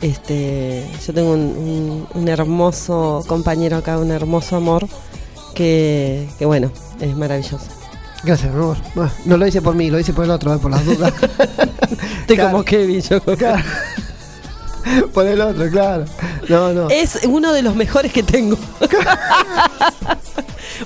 [0.00, 4.86] Este, yo tengo un, un- un hermoso compañero acá, un hermoso amor
[5.54, 6.70] que, que bueno,
[7.00, 7.58] es maravilloso.
[8.24, 8.76] Gracias, mi amor.
[9.24, 11.12] No lo hice por mí, lo hice por el otro, eh, por las dudas.
[12.20, 12.50] Estoy Claro.
[12.50, 13.20] como Kevin, yo.
[13.22, 13.62] Claro.
[15.14, 16.04] por el otro, claro.
[16.48, 16.88] No, no.
[16.90, 18.56] Es uno de los mejores que tengo.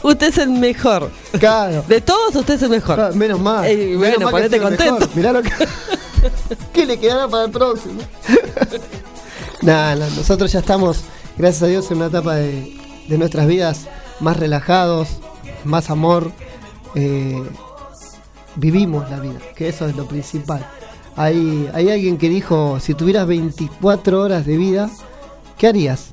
[0.03, 1.11] usted es el mejor.
[1.39, 1.85] Claro.
[1.89, 3.01] De todos, usted es el mejor.
[3.01, 3.67] Ah, Menos mal.
[3.67, 4.95] Eh, Menos bueno, mal ponete contento.
[4.95, 5.09] mejor.
[5.15, 5.51] Mirá lo que.
[6.73, 8.01] ¿Qué le quedará para el próximo?
[9.63, 11.01] Nada, nosotros ya estamos,
[11.37, 12.77] gracias a Dios, en una etapa de,
[13.09, 13.87] de nuestras vidas
[14.21, 15.09] más relajados,
[15.65, 16.33] más amor.
[16.95, 17.43] eh,
[18.57, 20.67] vivimos la vida, que eso es lo principal.
[21.17, 24.91] Hay, hay alguien que dijo: si tuvieras 24 horas de vida,
[25.59, 26.11] ¿qué harías?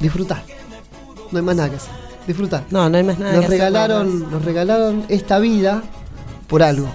[0.00, 0.42] Disfrutar.
[1.30, 1.92] No hay más nada que hacer.
[2.26, 2.64] Disfrutar.
[2.70, 5.82] No, no hay más nada Nos que hacer, regalaron, nos regalaron esta vida
[6.46, 6.88] por algo.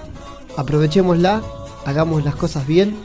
[0.56, 1.42] Aprovechémosla,
[1.86, 2.98] hagamos las cosas bien.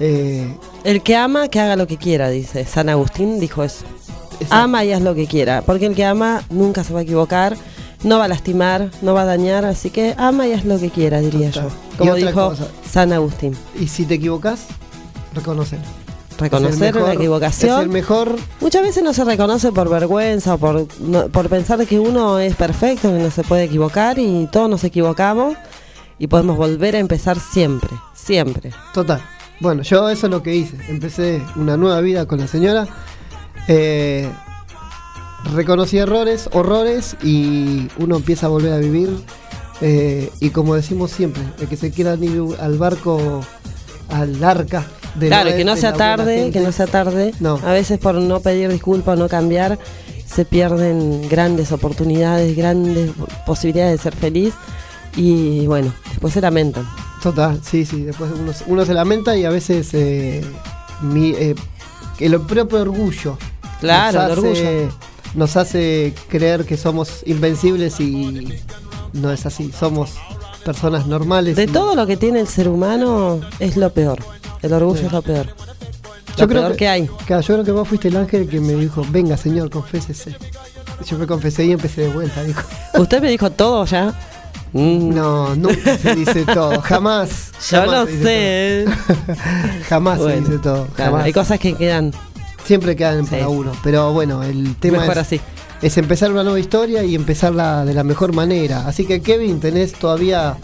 [0.00, 2.64] Eh, El que ama, que haga lo que quiera, dice.
[2.64, 3.84] San Agustín dijo eso.
[4.34, 4.54] Exacto.
[4.54, 5.62] Ama y haz lo que quiera.
[5.62, 7.56] Porque el que ama nunca se va a equivocar,
[8.04, 9.64] no va a lastimar, no va a dañar.
[9.64, 11.68] Así que ama y haz lo que quiera, diría Total.
[11.70, 11.96] yo.
[11.98, 12.68] Como dijo cosa.
[12.88, 13.56] San Agustín.
[13.78, 14.66] y si te equivocas,
[15.34, 15.84] reconocerlo.
[16.38, 17.78] Reconocer la equivocación.
[17.78, 18.36] Es el mejor.
[18.60, 22.56] Muchas veces no se reconoce por vergüenza o por, no- por pensar que uno es
[22.56, 25.56] perfecto, que no se puede equivocar y todos nos equivocamos
[26.18, 28.72] y podemos volver a empezar siempre, siempre.
[28.92, 29.20] Total.
[29.60, 30.76] Bueno, yo eso es lo que hice.
[30.88, 32.88] Empecé una nueva vida con la señora.
[33.68, 34.28] Eh,
[35.52, 39.10] reconocí errores, horrores y uno empieza a volver a vivir.
[39.80, 43.42] Eh, y como decimos siempre, el que se quiera ir al barco,
[44.08, 44.86] al arca.
[45.16, 47.34] de claro, que no sea tarde, que no sea tarde.
[47.40, 47.60] No.
[47.64, 49.78] A veces por no pedir disculpas o no cambiar,
[50.26, 53.10] se pierden grandes oportunidades, grandes
[53.46, 54.54] posibilidades de ser feliz
[55.16, 56.86] y bueno, después se lamentan.
[57.22, 58.02] Total, sí, sí.
[58.02, 60.44] Después uno, uno se lamenta y a veces eh,
[61.02, 61.54] mi, eh,
[62.18, 63.38] que el propio orgullo.
[63.80, 64.90] Claro, el orgullo.
[65.34, 68.54] Nos hace creer que somos invencibles y
[69.12, 69.72] no es así.
[69.72, 70.12] Somos
[70.64, 71.56] personas normales.
[71.56, 74.18] De todo lo que tiene el ser humano es lo peor.
[74.62, 75.06] El orgullo Sí.
[75.06, 75.46] es lo peor.
[76.36, 77.06] Yo creo que, que hay.
[77.26, 80.34] Claro, yo creo que vos fuiste el ángel que me dijo, venga señor, confésese.
[81.06, 82.62] Yo me confesé y empecé de vuelta, dijo.
[82.98, 84.14] ¿Usted me dijo todo ya?
[84.72, 87.52] Mm, No, nunca se dice todo, jamás.
[87.70, 88.84] Yo jamás dice sé.
[89.88, 90.86] Jamás Bueno, se dice todo.
[90.96, 91.24] claro, jamás.
[91.26, 92.12] hay cosas que quedan
[92.64, 93.30] Siempre quedan Sí.
[93.32, 93.72] para uno.
[93.82, 95.40] Pero bueno, el tema mejor es, así.
[95.82, 98.86] es empezar una nueva historia y empezarla de la mejor manera.
[98.86, 100.56] Así que Kevin, tenés todavía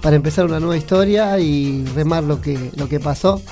[0.00, 3.42] para empezar una nueva historia y remar lo que, lo que pasó.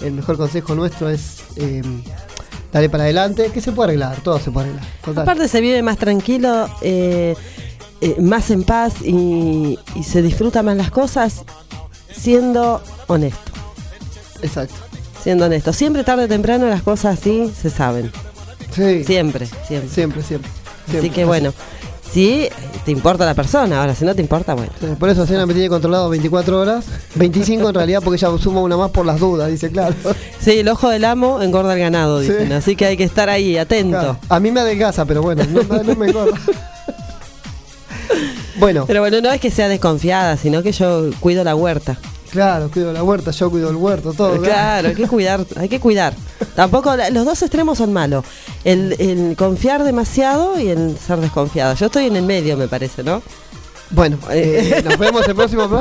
[0.00, 1.82] El mejor consejo nuestro es eh,
[2.72, 4.86] darle para adelante, que se puede arreglar, todo se puede arreglar.
[5.04, 5.22] Total.
[5.22, 7.34] Aparte se vive más tranquilo, eh,
[8.02, 11.44] eh, más en paz y, y se disfruta más las cosas
[12.12, 13.52] siendo honesto.
[14.42, 14.74] Exacto.
[15.24, 15.72] Siendo honesto.
[15.72, 18.12] Siempre tarde o temprano las cosas así se saben.
[18.72, 19.02] Sí.
[19.04, 19.88] Siempre, siempre.
[19.90, 20.50] Siempre, siempre.
[20.96, 21.52] Así que bueno,
[22.12, 22.48] si
[22.84, 23.80] te importa la persona.
[23.80, 24.70] Ahora, si no te importa, bueno.
[25.00, 26.84] Por eso Cena me tiene controlado 24 horas.
[27.14, 29.94] 25 en realidad porque ella suma una más por las dudas, dice claro.
[30.38, 32.30] Sí, el ojo del amo engorda el ganado, Sí.
[32.30, 32.52] dicen.
[32.52, 33.98] Así que hay que estar ahí, atento.
[33.98, 36.38] Claro, A mí me adelgaza, pero bueno, no, no me engorda.
[38.56, 41.98] Bueno, Pero bueno, no es que sea desconfiada, sino que yo cuido la huerta.
[42.34, 44.40] Claro, cuido la huerta, yo cuido el huerto, todo.
[44.42, 46.14] Claro, hay que cuidar, hay que cuidar.
[46.56, 48.24] Tampoco, los dos extremos son malos.
[48.64, 51.74] El, el confiar demasiado y el ser desconfiado.
[51.74, 53.22] Yo estoy en el medio, me parece, ¿no?
[53.90, 55.68] Bueno, eh, nos vemos el próximo.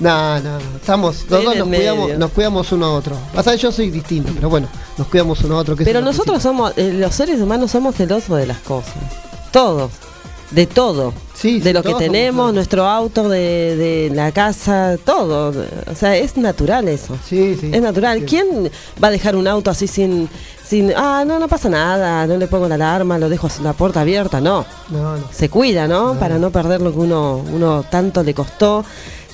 [0.00, 0.58] No, no.
[0.76, 2.18] Estamos, los dos nos cuidamos, medio.
[2.20, 3.16] nos cuidamos uno a otro.
[3.34, 5.74] Pasa que yo soy distinto, pero bueno, nos cuidamos uno a otro.
[5.74, 8.94] que Pero nosotros somos, eh, los seres humanos somos celosos de las cosas.
[9.50, 9.90] Todos.
[10.50, 11.12] De todo.
[11.34, 15.52] Sí, de sí, lo que somos tenemos, nuestro auto, de, de la casa, todo.
[15.90, 17.16] O sea, es natural eso.
[17.28, 17.70] Sí, sí.
[17.72, 18.20] Es natural.
[18.20, 18.24] Sí.
[18.24, 18.70] ¿Quién
[19.02, 20.28] va a dejar un auto así sin,
[20.66, 24.00] sin, ah, no, no pasa nada, no le pongo la alarma, lo dejo la puerta
[24.00, 24.40] abierta?
[24.40, 24.64] No.
[24.88, 25.24] No, no.
[25.30, 26.18] Se cuida, ¿no?
[26.18, 28.84] Para no perder lo que uno, uno tanto le costó,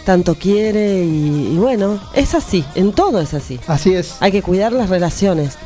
[0.05, 3.61] tanto quiere y, y bueno, es así, en todo es así.
[3.67, 4.17] Así es.
[4.21, 5.57] Hay que cuidar las relaciones,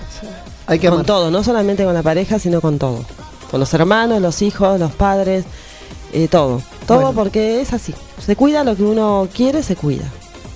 [0.67, 3.05] Hay que con todo, no solamente con la pareja, sino con todo.
[3.51, 5.45] Con los hermanos, los hijos, los padres,
[6.13, 6.63] eh, todo.
[6.87, 7.13] Todo Bueno.
[7.15, 7.95] porque es así.
[8.25, 10.05] Se cuida lo que uno quiere, se cuida.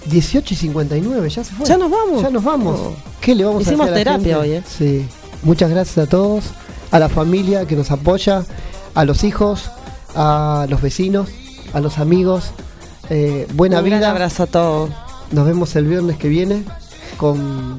[0.07, 1.65] 18 y 59, ya se fue.
[1.67, 2.23] Ya nos vamos.
[2.23, 2.79] Ya nos vamos.
[2.81, 2.93] No.
[3.21, 4.63] ¿Qué le vamos Hicimos a hacer a la terapia hoy, ¿eh?
[4.67, 5.07] Sí.
[5.43, 6.45] Muchas gracias a todos,
[6.91, 8.45] a la familia que nos apoya,
[8.95, 9.71] a los hijos,
[10.15, 11.29] a los vecinos,
[11.73, 12.51] a los amigos.
[13.11, 14.11] Eh, buena Un vida.
[14.11, 14.91] abrazo a todos.
[15.31, 16.65] Nos vemos el viernes que viene
[17.17, 17.79] con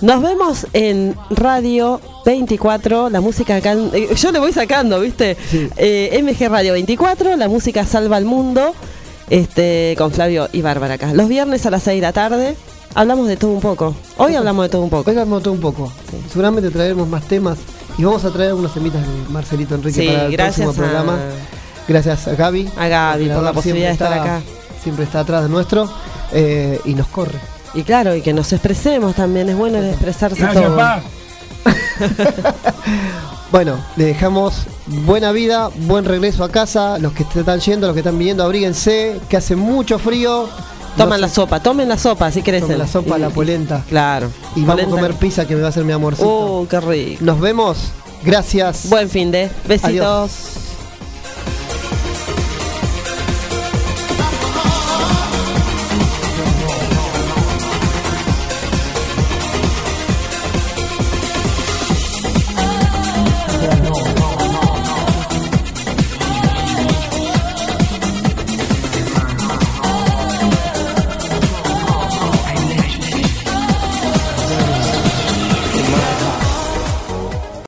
[0.00, 3.72] Nos vemos en Radio 24, la música acá.
[3.92, 5.36] eh, yo le voy sacando, ¿viste?
[5.50, 5.68] Sí.
[5.76, 8.74] Eh, MG Radio 24, la música salva al mundo.
[9.30, 11.14] Este, con Flavio y Bárbara acá.
[11.14, 12.56] Los viernes a las 6 de la tarde
[12.94, 13.94] hablamos de todo un poco.
[14.18, 15.10] Hoy hablamos de todo un poco.
[15.10, 15.90] Hoy vamos todo un poco.
[16.28, 17.56] Seguramente traeremos más temas
[17.96, 21.18] y vamos a traer unos temitas de Marcelito Enrique Sí, para el próximo a- programa.
[21.88, 22.68] Gracias a Gaby.
[22.76, 24.42] A Gaby por la posibilidad de estar acá.
[24.82, 25.88] Siempre está atrás de nuestro
[26.32, 27.38] eh, y nos corre.
[27.74, 29.48] Y claro, y que nos expresemos también.
[29.48, 30.76] Es bueno expresarse Gracias, todo.
[30.76, 31.02] pa.
[33.50, 36.98] Bueno, le dejamos buena vida, buen regreso a casa.
[36.98, 40.48] Los que están yendo, los que están viniendo, abríguense, que hace mucho frío.
[40.96, 42.62] Toman No la se- sopa, tomen la sopa, si querés.
[42.62, 43.84] tomen la sopa, Y- la polenta.
[43.88, 44.28] Claro.
[44.56, 46.26] Y vamos a comer pizza que me va a hacer mi amorcito.
[46.62, 47.24] Uh, qué rico.
[47.24, 47.78] Nos vemos.
[48.24, 48.88] Gracias.
[48.88, 49.48] Buen fin de.
[49.68, 49.88] Besitos.
[49.88, 50.32] Adiós.